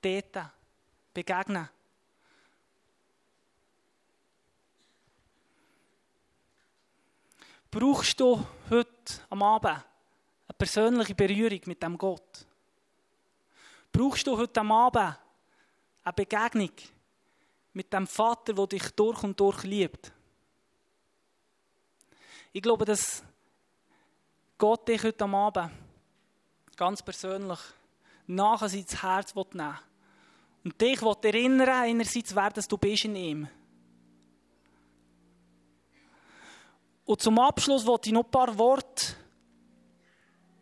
dort 0.00 0.50
begegnen. 1.12 1.68
Brauchst 7.70 8.18
du 8.18 8.44
heute 8.68 9.20
am 9.28 9.42
Abend 9.42 9.76
eine 9.76 10.56
persönliche 10.58 11.14
Berührung 11.14 11.60
mit 11.66 11.82
dem 11.82 11.96
Gott? 11.96 12.46
Brauchst 13.92 14.26
du 14.26 14.36
heute 14.36 14.60
am 14.60 14.72
Abend 14.72 15.16
eine 16.02 16.12
Begegnung 16.12 16.72
mit 17.72 17.92
dem 17.92 18.06
Vater, 18.06 18.52
der 18.52 18.66
dich 18.66 18.90
durch 18.90 19.22
und 19.22 19.38
durch 19.38 19.64
liebt? 19.64 20.12
Ich 22.52 22.62
glaube, 22.62 22.84
dass 22.84 23.22
Gott 24.58 24.88
dich 24.88 25.02
heute 25.02 25.24
am 25.24 25.34
Abend 25.34 25.70
ganz 26.76 27.02
persönlich 27.02 27.58
nachher 28.26 28.72
ins 28.72 29.02
Herz 29.02 29.34
nehmen 29.34 29.52
will. 29.54 29.74
Und 30.64 30.80
dich 30.80 31.00
will 31.00 31.16
erinnern, 31.22 31.68
einerseits, 31.68 32.34
wer 32.34 32.50
du 32.50 32.76
bist 32.76 33.04
in 33.04 33.16
ihm. 33.16 33.48
Und 37.04 37.20
zum 37.20 37.38
Abschluss 37.38 37.86
wollte 37.86 38.08
ich 38.08 38.12
noch 38.12 38.24
ein 38.24 38.30
paar 38.30 38.56
Worte 38.56 39.14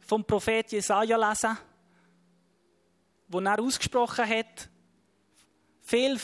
vom 0.00 0.24
Prophet 0.24 0.72
Jesaja 0.72 1.16
lesen, 1.28 1.58
wo 3.28 3.40
er 3.40 3.60
ausgesprochen 3.60 4.26
hat, 4.26 4.70
viel, 5.82 6.18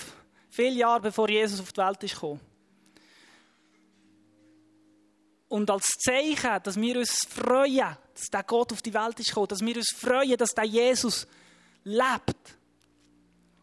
viele 0.54 0.76
Jahre 0.76 1.00
bevor 1.00 1.28
Jesus 1.28 1.60
auf 1.60 1.72
die 1.72 1.80
Welt 1.80 2.02
ist 2.04 2.14
gekommen. 2.14 2.40
Und 5.48 5.70
als 5.70 5.86
Zeichen, 5.98 6.62
dass 6.62 6.76
wir 6.76 6.98
uns 6.98 7.26
freuen, 7.28 7.96
dass 8.14 8.26
der 8.32 8.42
Gott 8.44 8.72
auf 8.72 8.82
die 8.82 8.94
Welt 8.94 9.18
ist 9.20 9.28
gekommen, 9.28 9.48
dass 9.48 9.60
wir 9.60 9.76
uns 9.76 9.90
freuen, 9.90 10.36
dass 10.36 10.50
der 10.50 10.64
Jesus 10.64 11.26
lebt, 11.82 12.56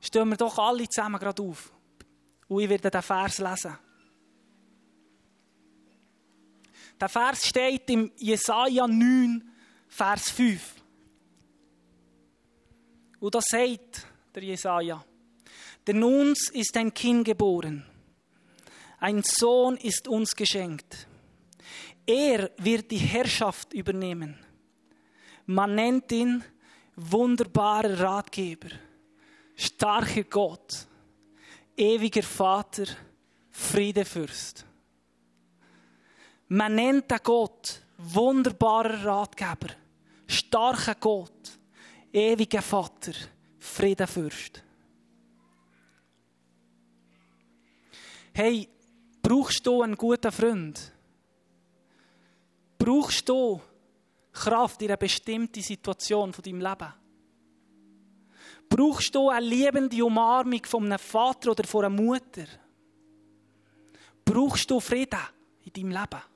stehen 0.01 0.29
wir 0.29 0.37
doch 0.37 0.57
alle 0.57 0.87
zusammen 0.87 1.19
gerade 1.19 1.41
auf. 1.41 1.71
Und 2.47 2.61
ich 2.61 2.69
werde 2.69 2.91
den 2.91 3.01
Vers 3.01 3.37
lesen. 3.39 3.77
Der 6.99 7.09
Vers 7.09 7.47
steht 7.47 7.89
im 7.89 8.11
Jesaja 8.17 8.85
9, 8.85 9.49
Vers 9.87 10.29
5. 10.29 10.75
Und 13.19 13.33
da 13.33 13.39
sagt 13.41 14.05
der 14.35 14.43
Jesaja, 14.43 15.03
denn 15.87 16.03
uns 16.03 16.49
ist 16.49 16.75
ein 16.77 16.93
Kind 16.93 17.25
geboren, 17.25 17.85
ein 18.99 19.21
Sohn 19.23 19.77
ist 19.77 20.07
uns 20.07 20.35
geschenkt. 20.35 21.07
Er 22.05 22.51
wird 22.57 22.91
die 22.91 22.97
Herrschaft 22.97 23.73
übernehmen. 23.73 24.37
Man 25.45 25.75
nennt 25.75 26.11
ihn 26.11 26.43
wunderbarer 26.95 27.99
Ratgeber, 27.99 28.69
starker 29.55 30.23
Gott, 30.23 30.85
ewiger 31.75 32.23
Vater, 32.23 32.85
Friedefürst. 33.49 34.65
Man 36.47 36.75
nennt 36.75 37.09
den 37.09 37.19
Gott 37.23 37.81
wunderbarer 37.97 39.05
Ratgeber, 39.05 39.73
starker 40.27 40.95
Gott, 40.95 41.59
ewiger 42.11 42.61
Vater, 42.61 43.13
Friedenfürst. 43.57 44.63
Hey, 48.33 48.67
brauchst 49.21 49.65
du 49.65 49.81
einen 49.81 49.97
guten 49.97 50.31
Freund? 50.31 50.93
Brauchst 52.77 53.27
du 53.27 53.61
Kraft 54.31 54.81
in 54.81 54.87
einer 54.87 54.97
bestimmten 54.97 55.61
Situation 55.61 56.31
von 56.31 56.43
deinem 56.43 56.61
Leben? 56.61 56.93
Brauchst 58.69 59.13
du 59.13 59.29
eine 59.29 59.45
liebende 59.45 60.03
Umarmung 60.05 60.63
von 60.63 60.85
einem 60.85 60.97
Vater 60.97 61.51
oder 61.51 61.65
von 61.65 61.85
einer 61.85 62.01
Mutter? 62.01 62.45
Brauchst 64.23 64.71
du 64.71 64.79
Frieden 64.79 65.19
in 65.65 65.73
deinem 65.73 65.89
Leben? 65.89 66.30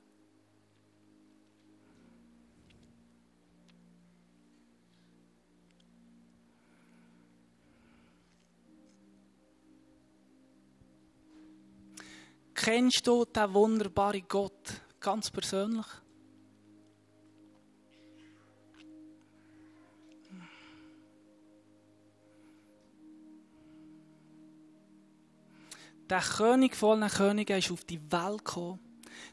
Kennst 12.56 13.06
du 13.06 13.26
den 13.26 13.52
wunderbaren 13.52 14.24
Gott 14.26 14.80
ganz 14.98 15.30
persönlich? 15.30 15.84
Der 26.08 26.20
König 26.20 26.74
von 26.74 27.02
allen 27.02 27.12
Königen 27.12 27.58
ist 27.58 27.70
auf 27.70 27.84
die 27.84 28.00
Welt 28.10 28.38
gekommen, 28.38 28.80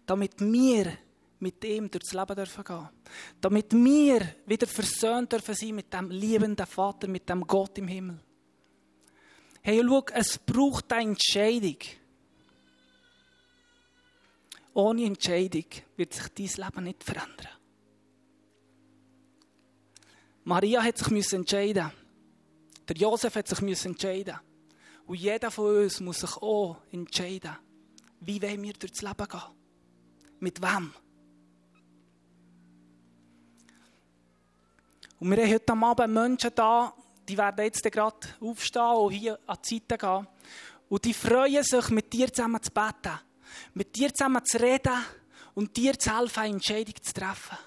damit 0.05 0.39
wir 0.41 0.97
mit 1.39 1.63
ihm 1.63 1.89
durchs 1.89 2.13
Leben 2.13 2.35
dürfen 2.35 2.63
gehen. 2.63 2.89
Damit 3.39 3.71
wir 3.71 4.35
wieder 4.45 4.67
versöhnt 4.67 5.31
dürfen 5.31 5.55
sein 5.55 5.75
mit 5.75 5.93
dem 5.93 6.09
liebenden 6.09 6.65
Vater, 6.65 7.07
mit 7.07 7.29
dem 7.29 7.47
Gott 7.47 7.77
im 7.77 7.87
Himmel. 7.87 8.19
Hey, 9.61 9.81
schau, 9.85 10.03
es 10.13 10.37
braucht 10.39 10.91
eine 10.91 11.11
Entscheidung. 11.11 11.77
Ohne 14.73 15.05
Entscheidung 15.05 15.65
wird 15.95 16.13
sich 16.13 16.27
dein 16.29 16.65
Leben 16.65 16.83
nicht 16.85 17.03
verändern. 17.03 17.47
Maria 20.43 20.83
hat 20.83 20.97
sich 20.97 21.33
entscheiden. 21.33 21.91
Der 22.87 22.95
Josef 22.97 23.35
hat 23.35 23.47
sich 23.47 23.85
entscheiden. 23.85 24.35
Und 25.05 25.15
jeder 25.15 25.51
von 25.51 25.83
uns 25.83 25.99
muss 25.99 26.21
sich 26.21 26.35
auch 26.37 26.77
entscheiden, 26.91 27.55
wie 28.19 28.41
wollen 28.41 28.63
wir 28.63 28.73
durchs 28.73 29.01
Leben 29.01 29.27
gehen? 29.27 29.41
Mit 30.39 30.61
wem? 30.61 30.93
Und 35.19 35.31
wir 35.31 35.43
haben 35.43 35.53
heute 35.53 35.73
Abend 35.73 36.13
Menschen 36.13 36.51
da, 36.55 36.93
die 37.27 37.37
werden 37.37 37.65
jetzt 37.65 37.83
gerade 37.83 38.27
aufstehen 38.41 38.95
und 38.95 39.11
hier 39.11 39.39
an 39.45 39.57
die 39.63 39.75
Seite 39.75 39.97
gehen. 39.97 40.27
Und 40.89 41.05
die 41.05 41.13
freuen 41.13 41.63
sich, 41.63 41.89
mit 41.89 42.11
dir 42.11 42.31
zusammen 42.31 42.61
zu 42.61 42.71
beten, 42.71 43.19
mit 43.73 43.95
dir 43.95 44.13
zusammen 44.13 44.43
zu 44.45 44.59
reden 44.59 45.03
und 45.53 45.75
dir 45.75 45.97
zu 45.97 46.17
helfen, 46.17 46.39
eine 46.39 46.53
Entscheidung 46.53 46.95
zu 47.01 47.13
treffen. 47.13 47.57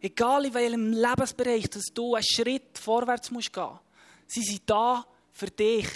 Egal 0.00 0.46
in 0.46 0.54
welchem 0.54 0.92
Lebensbereich 0.92 1.70
dass 1.70 1.86
du 1.92 2.14
einen 2.14 2.24
Schritt 2.24 2.78
vorwärts 2.78 3.30
musst 3.30 3.52
gehen 3.52 3.78
sie 4.26 4.42
sind 4.42 4.62
da 4.66 5.04
für 5.32 5.46
dich 5.46 5.88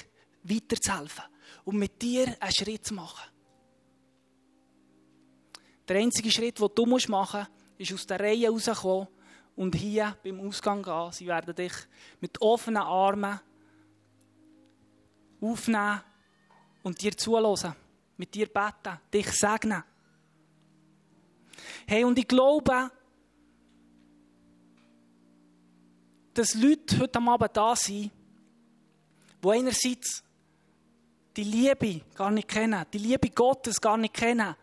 weiterzuhelfen 0.43 1.25
und 1.65 1.77
mit 1.77 2.01
dir 2.01 2.37
einen 2.41 2.53
Schritt 2.53 2.87
zu 2.87 2.95
machen. 2.95 3.31
Der 5.89 5.99
einzige 5.99 6.31
Schritt, 6.31 6.59
den 6.59 6.69
du 6.75 6.87
machen 6.87 7.09
musst, 7.09 7.51
ist 7.79 7.93
aus 7.93 8.07
der 8.07 8.21
Reihe 8.21 8.49
rauskommen 8.49 9.09
und 9.57 9.75
hier 9.75 10.17
beim 10.23 10.41
Ausgang 10.41 10.83
gehen. 10.83 11.13
Sie 11.13 11.27
werden 11.27 11.55
dich 11.55 11.73
mit 12.21 12.41
offenen 12.41 12.83
Armen 12.83 13.41
aufnehmen 15.41 16.01
und 16.83 17.01
dir 17.01 17.17
zulassen, 17.17 17.75
mit 18.21 18.35
dir 18.35 18.49
beten, 18.49 19.01
dich 19.15 19.33
segnen. 19.33 19.83
Hey, 21.87 22.05
und 22.05 22.19
ich 22.19 22.29
glaube, 22.29 22.91
dass 26.35 26.55
Leute 26.55 26.99
heute 26.99 27.19
Abend 27.19 27.57
da 27.57 27.75
sind, 27.75 28.11
die 29.43 29.49
einerseits 29.49 30.23
die 31.35 31.45
Liebe 31.45 32.03
gar 32.15 32.31
nicht 32.31 32.49
kennen, 32.49 32.85
die 32.93 32.99
Liebe 32.99 33.31
Gottes 33.31 33.81
gar 33.81 33.97
nicht 33.97 34.13
kennen, 34.13 34.55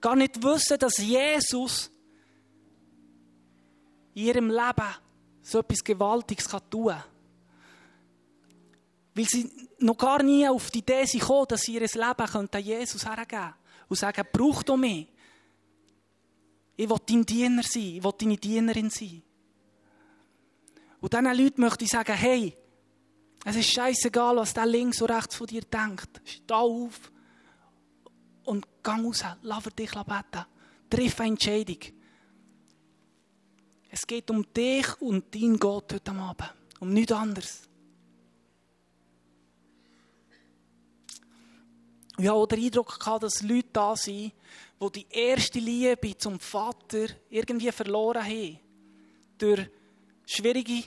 gar 0.00 0.16
nicht 0.16 0.42
wissen, 0.42 0.76
dass 0.76 0.98
Jesus 0.98 1.92
in 4.14 4.24
ihrem 4.24 4.50
Leben 4.50 4.94
so 5.40 5.60
etwas 5.60 5.84
Gewaltiges 5.84 6.48
tun 6.48 6.88
kann. 6.88 7.04
Weil 9.14 9.26
sie 9.26 9.50
noch 9.78 9.96
gar 9.96 10.22
nie 10.22 10.48
auf 10.48 10.70
die 10.70 10.80
Idee 10.80 11.04
sind 11.04 11.20
gekommen, 11.20 11.46
dass 11.48 11.62
sie 11.62 11.74
ihr 11.74 11.80
Leben 11.80 11.96
an 12.02 12.48
Jesus 12.60 13.06
hergeben 13.06 13.28
können 13.28 13.54
und 13.88 13.98
sagen, 13.98 14.26
brauch 14.32 14.62
doch 14.62 14.76
mich. 14.76 15.08
Ich 16.76 16.88
will 16.88 16.98
dein 17.06 17.24
Diener 17.24 17.62
sein, 17.62 17.82
ich 17.82 18.04
will 18.04 18.12
deine 18.18 18.36
Dienerin 18.36 18.90
sein. 18.90 19.22
Und 21.00 21.12
diesen 21.12 21.36
Leuten 21.36 21.60
möchte 21.60 21.84
ich 21.84 21.90
sagen, 21.90 22.14
hey, 22.14 22.56
es 23.44 23.56
ist 23.56 23.70
scheißegal, 23.70 24.36
was 24.36 24.54
der 24.54 24.66
links 24.66 25.02
und 25.02 25.10
rechts 25.10 25.36
von 25.36 25.46
dir 25.46 25.60
denkt. 25.60 26.20
Steh 26.24 26.54
auf 26.54 27.12
und 28.44 28.66
geh 28.82 28.90
raus. 28.90 29.22
Lass 29.42 29.64
dich 29.64 29.92
beten. 29.92 30.46
Triff 30.88 31.20
eine 31.20 31.30
Entscheidung. 31.30 31.78
Es 33.90 34.06
geht 34.06 34.30
um 34.30 34.50
dich 34.52 35.00
und 35.00 35.32
dein 35.34 35.58
Gott 35.58 35.92
heute 35.92 36.10
Abend. 36.12 36.54
Um 36.80 36.92
nichts 36.92 37.12
anderes. 37.12 37.68
Ich 42.16 42.24
hatte 42.26 42.32
auch 42.32 42.46
den 42.46 42.64
Eindruck, 42.64 42.98
dass 43.20 43.42
Leute 43.42 43.68
da 43.72 43.96
sind, 43.96 44.32
die 44.80 44.92
die 44.92 45.06
erste 45.10 45.58
Liebe 45.58 46.16
zum 46.16 46.38
Vater 46.38 47.06
irgendwie 47.28 47.72
verloren 47.72 48.22
haben. 48.22 48.60
Durch 49.36 49.68
schwierige 50.24 50.84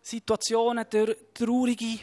Situationen, 0.00 0.86
durch 0.88 1.16
traurige 1.34 1.98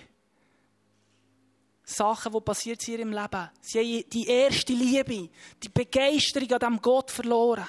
Sachen, 1.83 2.33
die 2.33 2.41
passiert 2.41 2.81
sind 2.81 2.95
in 2.95 2.99
ihrem 2.99 3.13
Leben. 3.13 3.49
Sie 3.61 3.79
haben 3.79 4.09
die 4.09 4.27
erste 4.27 4.73
Liebe, 4.73 5.29
die 5.61 5.69
Begeisterung 5.69 6.51
an 6.51 6.59
diesem 6.59 6.81
Gott 6.81 7.11
verloren. 7.11 7.67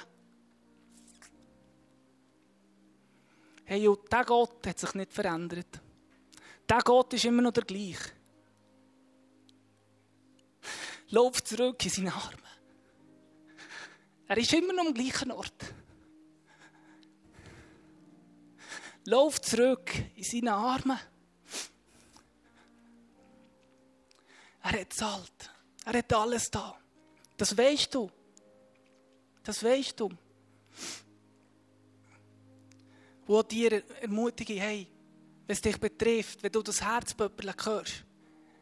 Hey, 3.63 3.87
und 3.87 3.99
dieser 4.11 4.25
Gott 4.25 4.67
hat 4.67 4.79
sich 4.79 4.93
nicht 4.93 5.13
verändert. 5.13 5.81
Der 6.69 6.81
Gott 6.81 7.13
ist 7.13 7.25
immer 7.25 7.41
noch 7.41 7.51
der 7.51 7.63
gleiche. 7.63 8.11
Lauf 11.09 11.43
zurück 11.43 11.83
in 11.85 11.91
seine 11.91 12.13
Arme. 12.13 12.37
Er 14.27 14.37
ist 14.37 14.53
immer 14.53 14.73
noch 14.73 14.87
am 14.87 14.93
gleichen 14.93 15.31
Ort. 15.31 15.73
Lauf 19.05 19.39
zurück 19.39 19.91
in 20.15 20.23
seine 20.23 20.53
Arme. 20.53 20.99
Er 24.63 24.81
hat 24.81 24.93
zahlt. 24.93 25.51
Er 25.85 25.99
hat 25.99 26.11
alles 26.11 26.49
da. 26.49 26.75
Das 27.37 27.55
weißt 27.55 27.93
du. 27.93 28.09
Das 29.43 29.63
weißt 29.63 29.99
du. 29.99 30.09
Wo 33.27 33.43
dir 33.43 33.83
ermutige, 34.01 34.53
hey, 34.59 34.87
wenn 35.45 35.53
es 35.53 35.61
dich 35.61 35.79
betrifft, 35.79 36.41
wenn 36.41 36.51
du 36.51 36.63
das 36.63 36.81
Herzpöppeln 36.81 37.53
hörst, 37.63 38.04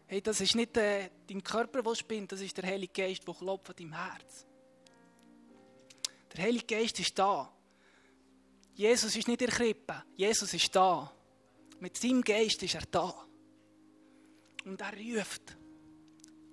hey, 0.08 0.22
das 0.22 0.42
ist 0.42 0.56
nicht 0.56 0.76
äh, 0.78 1.10
dein 1.28 1.44
Körper, 1.44 1.82
der 1.82 1.96
spinnt, 1.96 2.32
das 2.32 2.42
ist 2.42 2.58
der 2.58 2.66
Heilige 2.66 2.94
Geist, 2.94 3.28
der 3.28 3.34
klopft 3.34 3.70
an 3.70 3.76
deinem 3.76 3.94
Herz. 3.94 4.46
Der 6.36 6.44
Heilige 6.44 6.66
Geist 6.66 7.00
ist 7.00 7.18
da. 7.18 7.52
Jesus 8.76 9.16
ist 9.16 9.28
nicht 9.28 9.42
in 9.42 9.48
der 9.48 9.56
Krippe. 9.56 10.04
Jesus 10.16 10.54
ist 10.54 10.76
da. 10.76 11.12
Mit 11.80 11.98
seinem 11.98 12.22
Geist 12.22 12.63
ist 12.63 12.76
er 12.76 12.86
da. 12.89 13.13
Und 14.66 14.82
er 14.82 14.94
ruft 14.94 15.58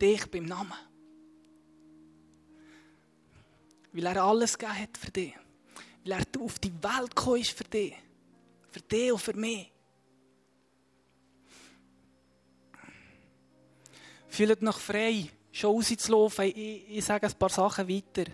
dich 0.01 0.27
beim 0.31 0.45
Namen. 0.45 0.75
Weil 3.93 4.07
er 4.07 4.23
alles 4.23 4.59
gegeben 4.59 4.79
hat 4.79 4.99
für 4.99 5.11
dich. 5.11 5.35
Weil 6.05 6.13
er 6.13 6.41
auf 6.41 6.59
die 6.59 6.73
Welt 6.83 7.17
gekommen 7.17 7.41
ist 7.41 7.53
für 7.53 7.65
dich. 7.65 7.95
Für 8.71 8.81
dich 8.81 9.13
und 9.13 9.19
für 9.21 9.35
mich. 9.35 9.73
Fühlt 14.41 14.63
noch 14.63 14.81
frei, 14.81 15.29
schon 15.53 15.77
rauszulaufen. 15.77 16.47
Ich, 16.47 16.89
ich 16.89 17.05
sage 17.05 17.27
ein 17.27 17.35
paar 17.35 17.51
Sachen 17.51 17.87
weiter. 17.87 18.25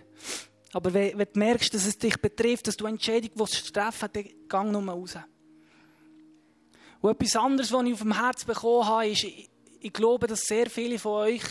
Aber 0.71 0.93
wenn, 0.93 1.17
wenn, 1.17 1.27
du 1.33 1.37
merkst, 1.37 1.73
dass 1.73 1.85
es 1.85 1.97
dich 1.97 2.15
betrifft, 2.15 2.65
dass 2.65 2.77
du 2.77 2.85
willst 2.85 3.03
treffen 3.73 4.09
willst, 4.13 4.15
dann 4.15 4.63
geh 4.63 4.71
nur 4.71 4.87
raus. 4.87 5.17
Und 7.01 7.11
etwas 7.11 7.35
anderes, 7.35 7.73
was 7.73 7.83
ich 7.83 7.93
auf 7.93 7.99
dem 7.99 8.17
Herz 8.17 8.45
bekommen 8.45 8.87
habe, 8.87 9.09
ist, 9.09 9.25
ich, 9.25 9.49
ich 9.81 9.91
glaube, 9.91 10.27
dass 10.27 10.43
sehr 10.43 10.69
viele 10.69 10.97
von 10.97 11.11
euch 11.11 11.43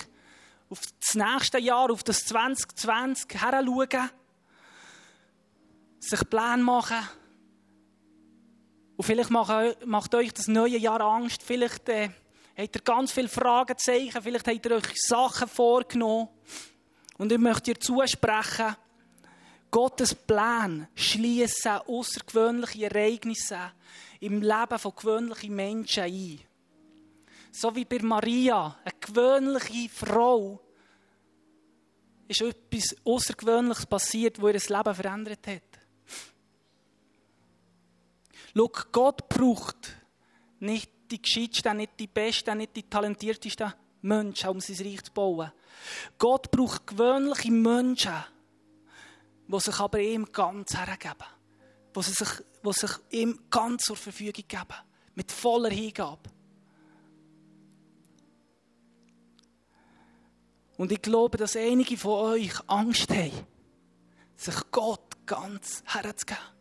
auf 0.71 0.81
das 1.01 1.14
nächste 1.14 1.59
Jahr, 1.59 1.90
auf 1.90 2.03
das 2.03 2.25
2020 2.25 3.38
heranschauen, 3.38 4.11
sich 6.01 6.31
Pläne 6.31 6.62
machen. 6.62 7.07
Und 8.97 9.05
vielleicht 9.05 9.29
macht 9.29 10.14
euch 10.14 10.33
das 10.33 10.49
neue 10.49 10.79
Jahr 10.79 11.03
Angst. 11.03 11.42
Vielleicht 11.42 11.90
äh, 11.90 12.09
habt 12.57 12.77
ihr 12.77 12.83
ganz 12.83 13.12
viele 13.12 13.29
Fragezeichen. 13.29 14.23
Vielleicht 14.23 14.49
habt 14.49 14.66
ihr 14.66 14.73
euch 14.73 14.95
Sachen 14.95 15.49
vorgenommen. 15.49 16.29
Und 17.19 17.33
ich 17.33 17.38
möchte 17.38 17.75
dir 17.75 17.81
zusprechen, 17.81 18.77
Gottes 19.71 20.14
Plan 20.14 20.88
schließen 20.95 21.81
außergewöhnliche 21.87 22.87
Ereignisse 22.87 23.73
im 24.21 24.40
Leben 24.40 24.79
von 24.79 24.95
gewöhnlichen 24.95 25.55
Menschen 25.55 26.05
ein. 26.05 26.40
So 27.51 27.75
wie 27.75 27.85
bei 27.85 27.99
Maria, 28.01 28.79
eine 28.85 28.95
gewöhnliche 29.01 29.88
Frau, 29.88 30.61
ist 32.29 32.42
etwas 32.42 32.97
Außergewöhnliches 33.05 33.87
passiert, 33.87 34.40
wo 34.40 34.49
ihr 34.49 34.55
das 34.55 34.69
Leben 34.69 34.95
verändert 34.95 35.47
hat. 35.47 35.62
Schau, 38.55 38.71
Gott 38.92 39.29
braucht 39.29 39.97
nicht 40.59 40.90
die 41.11 41.23
gescheitsten, 41.23 41.77
nicht 41.77 41.99
die 41.99 42.07
besten, 42.07 42.59
nicht 42.59 42.77
die 42.77 42.88
talentiertesten 42.88 43.73
Menschen, 44.03 44.51
um 44.51 44.61
sein 44.61 44.87
Reich 44.87 45.03
zu 45.03 45.12
bauen. 45.12 45.53
Gott 46.19 46.51
braucht 46.51 46.87
gewöhnliche 46.87 47.51
Menschen, 47.51 48.25
die 49.49 49.61
sich 49.61 49.79
aber 49.79 50.01
ihm 50.01 50.31
ganz 50.33 50.77
hergeben. 50.77 51.27
Die 51.95 52.03
sich, 52.03 52.29
die 52.64 52.73
sich 52.73 52.90
ihm 53.11 53.38
ganz 53.51 53.85
zur 53.85 53.97
Verfügung 53.97 54.45
geben. 54.47 54.75
Mit 55.14 55.33
voller 55.33 55.71
Hingabe. 55.71 56.31
Und 60.77 60.92
ich 60.92 61.01
glaube, 61.01 61.38
dass 61.38 61.57
einige 61.57 61.97
von 61.97 62.35
euch 62.35 62.53
Angst 62.66 63.11
haben, 63.11 63.33
sich 64.37 64.57
Gott 64.71 65.27
ganz 65.27 65.83
herzugeben. 65.87 66.56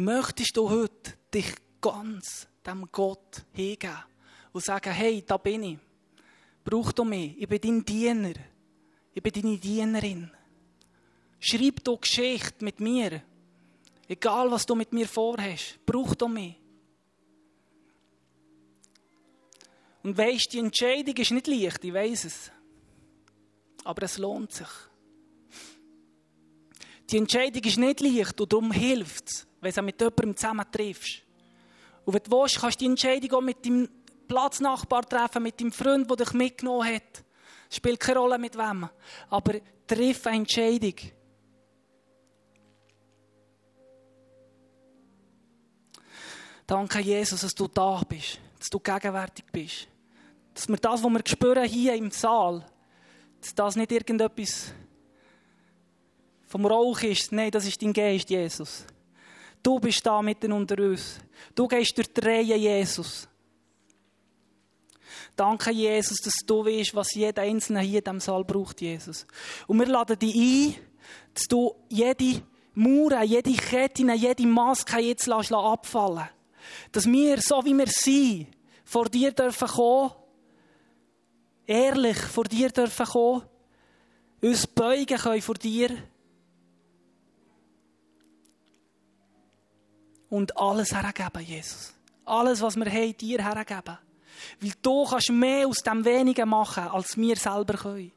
Möchtest 0.00 0.56
du 0.56 0.70
heute 0.70 1.14
dich 1.34 1.56
ganz 1.80 2.46
dem 2.64 2.88
Gott 2.92 3.44
hingeben 3.50 3.96
und 4.52 4.64
sagen, 4.64 4.92
hey, 4.92 5.24
da 5.26 5.36
bin 5.38 5.64
ich. 5.64 5.78
Brauch 6.62 6.92
du 6.92 7.04
mich. 7.04 7.34
Ich 7.36 7.48
bin 7.48 7.60
dein 7.60 7.84
Diener. 7.84 8.34
Ich 9.12 9.20
bin 9.20 9.32
deine 9.32 9.58
Dienerin. 9.58 10.30
Schreib 11.40 11.82
du 11.82 11.96
Geschichte 11.96 12.64
mit 12.64 12.78
mir. 12.78 13.22
Egal, 14.06 14.48
was 14.52 14.64
du 14.64 14.76
mit 14.76 14.92
mir 14.92 15.08
vorhast. 15.08 15.84
Brauch 15.84 16.14
du 16.14 16.28
mich. 16.28 16.54
Und 20.04 20.16
weisst, 20.16 20.52
die 20.52 20.60
Entscheidung 20.60 21.16
ist 21.16 21.32
nicht 21.32 21.48
leicht, 21.48 21.84
ich 21.84 21.92
weiß 21.92 22.24
es. 22.24 22.52
Aber 23.82 24.04
es 24.04 24.16
lohnt 24.16 24.52
sich. 24.52 24.68
Die 27.10 27.16
Entscheidung 27.16 27.64
ist 27.64 27.78
nicht 27.78 28.00
leicht 28.00 28.40
und 28.40 28.52
darum 28.52 28.70
hilft 28.70 29.28
es, 29.28 29.47
wenn 29.60 29.72
du 29.72 29.82
mit 29.82 30.00
jemandem 30.00 30.36
zusammen 30.36 30.66
triffst. 30.70 31.22
Und 32.04 32.14
wenn 32.14 32.22
du 32.22 32.30
willst, 32.30 32.60
kannst 32.60 32.80
du 32.80 32.84
die 32.84 32.90
Entscheidung 32.90 33.32
auch 33.32 33.40
mit 33.40 33.64
deinem 33.64 33.88
Platznachbar 34.26 35.02
treffen, 35.02 35.42
mit 35.42 35.60
deinem 35.60 35.72
Freund, 35.72 36.08
der 36.08 36.16
dich 36.16 36.32
mitgenommen 36.32 36.94
hat. 36.94 37.24
Spielt 37.70 38.00
keine 38.00 38.20
Rolle 38.20 38.38
mit 38.38 38.56
wem. 38.56 38.88
Aber 39.30 39.54
triff 39.86 40.26
eine 40.26 40.38
Entscheidung. 40.38 40.94
Danke, 46.66 47.00
Jesus, 47.00 47.40
dass 47.40 47.54
du 47.54 47.66
da 47.66 48.02
bist, 48.06 48.38
dass 48.58 48.68
du 48.68 48.78
gegenwärtig 48.78 49.46
bist. 49.50 49.88
Dass 50.52 50.68
wir 50.68 50.76
das, 50.76 51.02
was 51.02 51.10
wir 51.10 51.22
spüren 51.24 51.64
hier 51.64 51.94
im 51.94 52.10
Saal, 52.10 52.64
dass 53.40 53.54
das 53.54 53.76
nicht 53.76 53.90
irgendetwas 53.90 54.72
vom 56.46 56.66
Rauch 56.66 57.00
ist. 57.02 57.32
Nein, 57.32 57.50
das 57.50 57.66
ist 57.66 57.80
dein 57.80 57.92
Geist, 57.92 58.28
Jesus. 58.28 58.84
Du 59.68 59.78
bist 59.78 60.06
da 60.06 60.22
mitten 60.22 60.50
unter 60.50 60.82
uns. 60.82 61.18
Du 61.54 61.68
gehst 61.68 61.94
durch 61.98 62.10
die 62.10 62.20
Reihe, 62.22 62.56
Jesus. 62.56 63.28
Danke, 65.36 65.70
Jesus, 65.72 66.16
dass 66.22 66.36
du 66.46 66.64
weißt, 66.64 66.94
was 66.94 67.12
jeder 67.12 67.42
Einzelne 67.42 67.80
hier 67.80 67.98
in 67.98 68.04
diesem 68.04 68.20
Saal 68.20 68.44
braucht, 68.44 68.80
Jesus. 68.80 69.26
Und 69.66 69.78
wir 69.78 69.84
laden 69.84 70.18
dich 70.18 70.34
ein, 70.34 70.74
dass 71.34 71.42
du 71.48 71.74
jede 71.90 72.40
Mauer, 72.72 73.20
jede 73.20 73.52
Kette, 73.52 74.10
jede 74.10 74.46
Maske 74.46 75.00
jetzt 75.00 75.28
abfallen 75.28 76.16
lässt. 76.16 76.32
Dass 76.92 77.04
wir, 77.04 77.38
so 77.42 77.62
wie 77.62 77.76
wir 77.76 77.88
sind, 77.88 78.46
vor 78.86 79.04
dir 79.10 79.32
dürfen 79.32 79.68
kommen, 79.68 80.12
ehrlich 81.66 82.16
vor 82.16 82.44
dir 82.44 82.70
dürfen 82.70 83.04
kommen, 83.04 83.42
uns 84.40 84.66
beugen 84.66 85.18
können 85.18 85.42
vor 85.42 85.56
dir 85.56 85.90
und 90.30 90.56
alles 90.56 90.92
hergeben, 90.92 91.44
Jesus. 91.44 91.92
Alles, 92.24 92.60
was 92.60 92.76
wir 92.76 92.90
haben, 92.90 93.16
dir 93.16 93.42
hergeben. 93.42 93.98
Weil 94.60 94.72
du 94.82 95.04
kannst 95.04 95.30
mehr 95.30 95.66
aus 95.66 95.78
dem 95.78 96.04
Wenigen 96.04 96.48
machen, 96.48 96.88
als 96.88 97.16
wir 97.16 97.36
selber 97.36 97.74
können. 97.74 98.12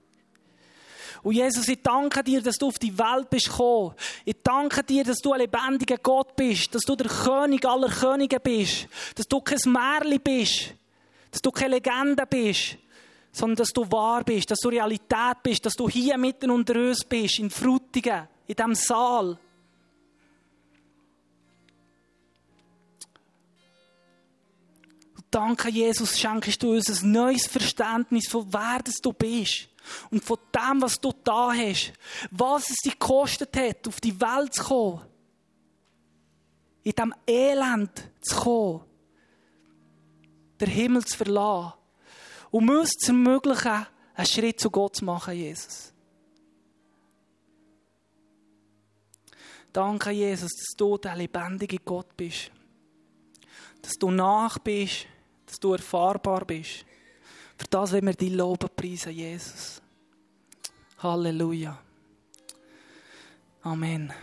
Und 1.24 1.34
Jesus, 1.34 1.67
ich 1.67 1.82
danke 1.82 2.24
dir, 2.24 2.41
dass 2.41 2.58
du 2.58 2.67
auf 2.67 2.80
die 2.80 2.97
Welt 2.97 3.30
bist 3.30 3.50
gekommen. 3.50 3.93
Ich 4.26 4.36
danke 4.43 4.84
dir, 4.84 5.04
dass 5.04 5.19
du 5.19 5.34
ein 5.34 5.41
lebendiger 5.41 5.97
Gott 5.97 6.36
bist, 6.36 6.74
dass 6.74 6.82
du 6.82 6.95
der 6.95 7.08
König 7.08 7.63
aller 7.65 7.89
Könige 7.89 8.39
bist, 8.39 8.88
dass 9.15 9.28
du 9.28 9.39
kein 9.39 9.71
Märchen 9.71 10.19
bist, 10.19 10.74
dass 11.30 11.41
du 11.41 11.52
keine 11.52 11.76
Legende 11.76 12.26
bist, 12.26 12.78
sondern 13.32 13.58
dass 13.58 13.69
du 13.69 13.89
wahr 13.91 14.24
bist, 14.24 14.50
dass 14.50 14.60
du 14.60 14.69
Realität 14.69 15.43
bist, 15.43 15.65
dass 15.65 15.74
du 15.74 15.88
hier 15.88 16.17
mitten 16.17 16.50
unter 16.50 16.76
uns 16.76 17.06
bist, 17.06 17.39
in 17.39 17.52
Frutigen, 17.52 18.28
in 18.47 18.56
diesem 18.56 18.76
Saal. 18.76 19.38
Danke, 25.32 25.70
Jesus, 25.70 26.20
schenkst 26.20 26.62
du 26.62 26.74
uns 26.74 27.02
ein 27.02 27.12
neues 27.13 27.48
Verständnis 27.48 28.28
von 28.28 28.52
wer 28.52 28.82
du 29.02 29.13
bist. 29.13 29.70
Und 30.12 30.24
von 30.24 30.38
dem, 30.54 30.82
was 30.82 31.00
du 31.00 31.13
da 31.24 31.54
hast. 31.54 31.94
Was 32.32 32.70
es 32.70 32.76
dich 32.84 33.00
gekostet 33.00 33.56
hat, 33.56 33.88
auf 33.88 34.02
die 34.02 34.20
Welt 34.20 34.54
zu 34.54 34.63
kommen. 34.63 35.02
In 36.84 36.91
diesem 36.91 37.13
Elend 37.26 38.10
zu 38.20 38.36
kommen. 38.36 38.82
Den 40.60 40.70
Himmel 40.70 41.06
zu 41.06 41.15
verlassen. 41.17 41.74
Um 42.52 42.70
uns 42.70 42.91
zu 42.91 43.13
ermöglichen, 43.13 43.88
einen 44.13 44.28
Schritt 44.28 44.60
zu 44.60 44.70
Gott 44.70 44.98
zu 44.98 45.06
machen, 45.06 45.34
Jesus. 45.34 45.94
Danke, 49.71 50.12
Jesus, 50.12 50.52
dass 50.52 50.75
du 50.75 50.98
der 50.98 51.15
lebendige 51.15 51.77
Gott 51.77 52.17
bist. 52.17 52.52
Dass 53.82 53.94
du 53.94 54.12
nach 54.12 54.60
bist 54.60 55.08
dass 55.52 55.60
du 55.60 55.73
erfahrbar 55.73 56.45
bist. 56.45 56.85
Für 57.58 57.67
das 57.69 57.91
wenn 57.91 58.06
wir 58.06 58.13
dich 58.13 58.31
loben, 58.31 58.69
preisen, 58.73 59.12
Jesus. 59.12 59.81
Halleluja. 60.99 61.77
Amen. 63.62 64.13